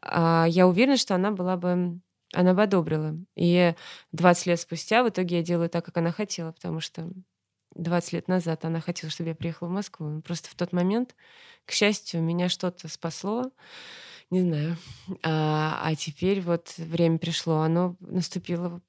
А 0.01 0.45
я 0.49 0.67
уверена, 0.67 0.97
что 0.97 1.13
она 1.13 1.31
была 1.31 1.57
бы 1.57 1.99
она 2.33 2.53
бы 2.53 2.63
одобрила. 2.63 3.15
И 3.35 3.73
20 4.11 4.45
лет 4.47 4.59
спустя 4.59 5.03
в 5.03 5.09
итоге 5.09 5.37
я 5.37 5.43
делаю 5.43 5.69
так, 5.69 5.85
как 5.85 5.97
она 5.97 6.11
хотела, 6.11 6.51
потому 6.51 6.79
что 6.79 7.09
20 7.75 8.13
лет 8.13 8.27
назад 8.27 8.65
она 8.65 8.81
хотела, 8.81 9.11
чтобы 9.11 9.29
я 9.29 9.35
приехала 9.35 9.67
в 9.67 9.71
Москву. 9.71 10.21
Просто 10.21 10.49
в 10.49 10.55
тот 10.55 10.73
момент, 10.73 11.15
к 11.65 11.71
счастью, 11.71 12.21
меня 12.21 12.49
что-то 12.49 12.87
спасло. 12.87 13.51
Не 14.29 14.41
знаю. 14.41 14.77
А, 15.23 15.79
а 15.83 15.95
теперь 15.95 16.41
вот 16.41 16.73
время 16.77 17.17
пришло. 17.17 17.61
Оно 17.61 17.95
наступило 17.99 18.81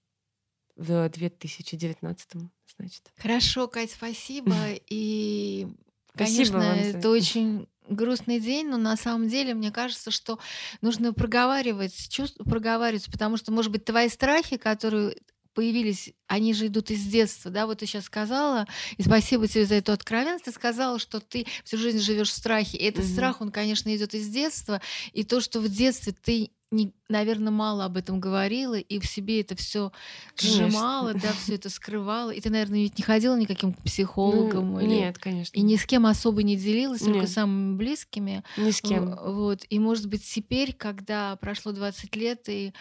в 0.77 1.09
2019, 1.09 2.29
значит. 2.77 3.13
Хорошо, 3.17 3.69
Кать, 3.69 3.91
спасибо. 3.91 4.55
И, 4.89 5.69
конечно, 6.15 6.59
это 6.59 7.11
очень 7.11 7.69
грустный 7.89 8.41
день, 8.41 8.69
но 8.69 8.77
на 8.77 8.97
самом 8.97 9.29
деле 9.29 9.55
мне 9.55 9.71
кажется, 9.71 10.11
что 10.11 10.39
нужно 10.81 11.13
проговаривать, 11.13 12.09
чувств, 12.09 12.39
проговаривать, 12.45 13.11
потому 13.11 13.37
что, 13.37 13.53
может 13.53 13.73
быть, 13.73 13.85
твои 13.85 14.09
страхи, 14.09 14.57
которые 14.57 15.17
появились, 15.61 16.15
они 16.27 16.55
же 16.55 16.69
идут 16.69 16.91
из 16.91 17.05
детства, 17.05 17.51
да, 17.51 17.67
вот 17.67 17.81
ты 17.81 17.87
сейчас 17.87 18.05
сказала, 18.05 18.67
и 18.97 19.03
спасибо 19.03 19.47
тебе 19.47 19.67
за 19.67 19.75
эту 19.75 19.93
откровенность, 19.93 20.47
ты 20.47 20.53
сказала, 20.53 20.99
что 20.99 21.21
ты 21.21 21.45
всю 21.65 21.77
жизнь 21.77 21.99
живешь 21.99 22.31
в 22.31 22.35
страхе, 22.35 22.79
и 22.79 22.85
этот 22.85 23.05
угу. 23.05 23.13
страх, 23.13 23.41
он, 23.43 23.51
конечно, 23.51 23.95
идет 23.95 24.15
из 24.15 24.27
детства, 24.29 24.81
и 25.13 25.23
то, 25.23 25.43
что 25.43 25.61
в 25.61 25.69
детстве 25.69 26.15
ты 26.15 26.51
не, 26.71 26.95
наверное, 27.11 27.51
мало 27.51 27.85
об 27.85 27.99
этом 27.99 28.21
говорила 28.21 28.77
и 28.77 29.01
в 29.01 29.05
себе 29.05 29.41
это 29.41 29.55
все 29.55 29.93
сжимала, 30.39 31.13
да, 31.15 31.33
все 31.43 31.57
это 31.57 31.69
скрывала. 31.69 32.31
И 32.31 32.41
ты, 32.41 32.49
наверное, 32.49 32.79
ведь 32.79 32.97
не 32.97 33.03
ходила 33.03 33.37
никаким 33.37 33.73
психологом. 33.73 34.75
Ну, 34.75 34.81
или... 34.81 34.87
Нет, 34.87 35.19
конечно. 35.19 35.59
И 35.59 35.63
ни 35.63 35.75
с 35.75 35.85
кем 35.85 36.07
особо 36.07 36.45
не 36.45 36.57
делилась, 36.57 37.01
нет. 37.01 37.13
только 37.13 37.27
самыми 37.27 37.77
близкими. 37.77 38.45
Ни 38.57 38.71
с 38.71 38.81
кем. 38.81 39.17
Вот. 39.17 39.67
И, 39.69 39.81
может 39.81 40.07
быть, 40.07 40.25
теперь, 40.25 40.73
когда 40.73 41.35
прошло 41.37 41.73
20 41.73 42.15
лет, 42.15 42.49
и 42.49 42.73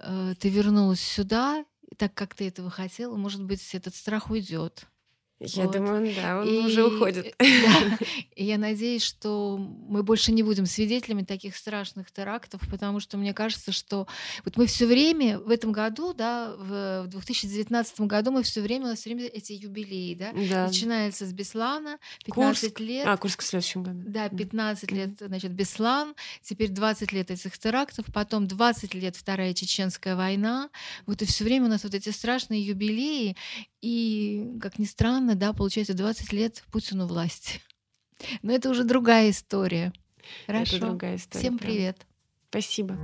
э, 0.00 0.34
ты 0.36 0.48
вернулась 0.48 1.00
сюда, 1.00 1.64
так 1.96 2.14
как 2.14 2.34
ты 2.34 2.48
этого 2.48 2.70
хотела, 2.70 3.16
может 3.16 3.42
быть, 3.44 3.74
этот 3.74 3.94
страх 3.94 4.30
уйдет. 4.30 4.86
Я 5.40 5.64
вот. 5.64 5.72
думаю, 5.72 6.12
да, 6.16 6.40
он 6.40 6.48
и, 6.48 6.58
уже 6.58 6.84
уходит. 6.84 7.34
Да, 7.38 7.98
и 8.34 8.44
я 8.44 8.58
надеюсь, 8.58 9.02
что 9.02 9.56
мы 9.56 10.02
больше 10.02 10.32
не 10.32 10.42
будем 10.42 10.66
свидетелями 10.66 11.22
таких 11.22 11.56
страшных 11.56 12.10
терактов, 12.10 12.60
потому 12.70 12.98
что 12.98 13.16
мне 13.16 13.32
кажется, 13.32 13.70
что 13.70 14.08
вот 14.44 14.56
мы 14.56 14.66
все 14.66 14.86
время 14.86 15.38
в 15.38 15.50
этом 15.50 15.70
году, 15.70 16.12
да, 16.12 16.54
в 16.56 17.06
2019 17.06 18.00
году 18.02 18.32
мы 18.32 18.42
все 18.42 18.60
время, 18.60 18.86
у 18.86 18.88
нас 18.88 18.98
все 18.98 19.10
время 19.10 19.28
эти 19.28 19.52
юбилеи, 19.52 20.14
да, 20.14 20.32
да. 20.32 20.66
начинается 20.66 21.24
с 21.24 21.32
Беслана, 21.32 21.98
15 22.24 22.62
Курск. 22.62 22.80
лет. 22.80 23.06
А, 23.06 23.16
Курск 23.16 23.42
в 23.42 23.46
следующем 23.46 23.84
году. 23.84 24.02
Да, 24.06 24.28
15 24.28 24.90
лет, 24.90 25.10
значит, 25.20 25.52
Беслан, 25.52 26.14
теперь 26.42 26.70
20 26.70 27.12
лет 27.12 27.30
этих 27.30 27.56
терактов, 27.58 28.06
потом 28.12 28.48
20 28.48 28.94
лет 28.94 29.14
Вторая 29.14 29.54
Чеченская 29.54 30.16
война, 30.16 30.70
вот 31.06 31.22
и 31.22 31.26
все 31.26 31.44
время 31.44 31.66
у 31.66 31.68
нас 31.68 31.84
вот 31.84 31.94
эти 31.94 32.08
страшные 32.08 32.60
юбилеи, 32.62 33.36
и, 33.80 34.58
как 34.60 34.78
ни 34.78 34.84
странно, 34.84 35.34
да, 35.34 35.52
получается 35.52 35.94
20 35.94 36.32
лет 36.32 36.64
Путину 36.70 37.06
власти. 37.06 37.60
Но 38.42 38.52
это 38.52 38.70
уже 38.70 38.84
другая 38.84 39.30
история. 39.30 39.92
Хорошо. 40.46 40.76
Это 40.76 40.86
другая 40.86 41.16
история. 41.16 41.40
Всем 41.40 41.58
привет. 41.58 42.06
Спасибо. 42.50 42.96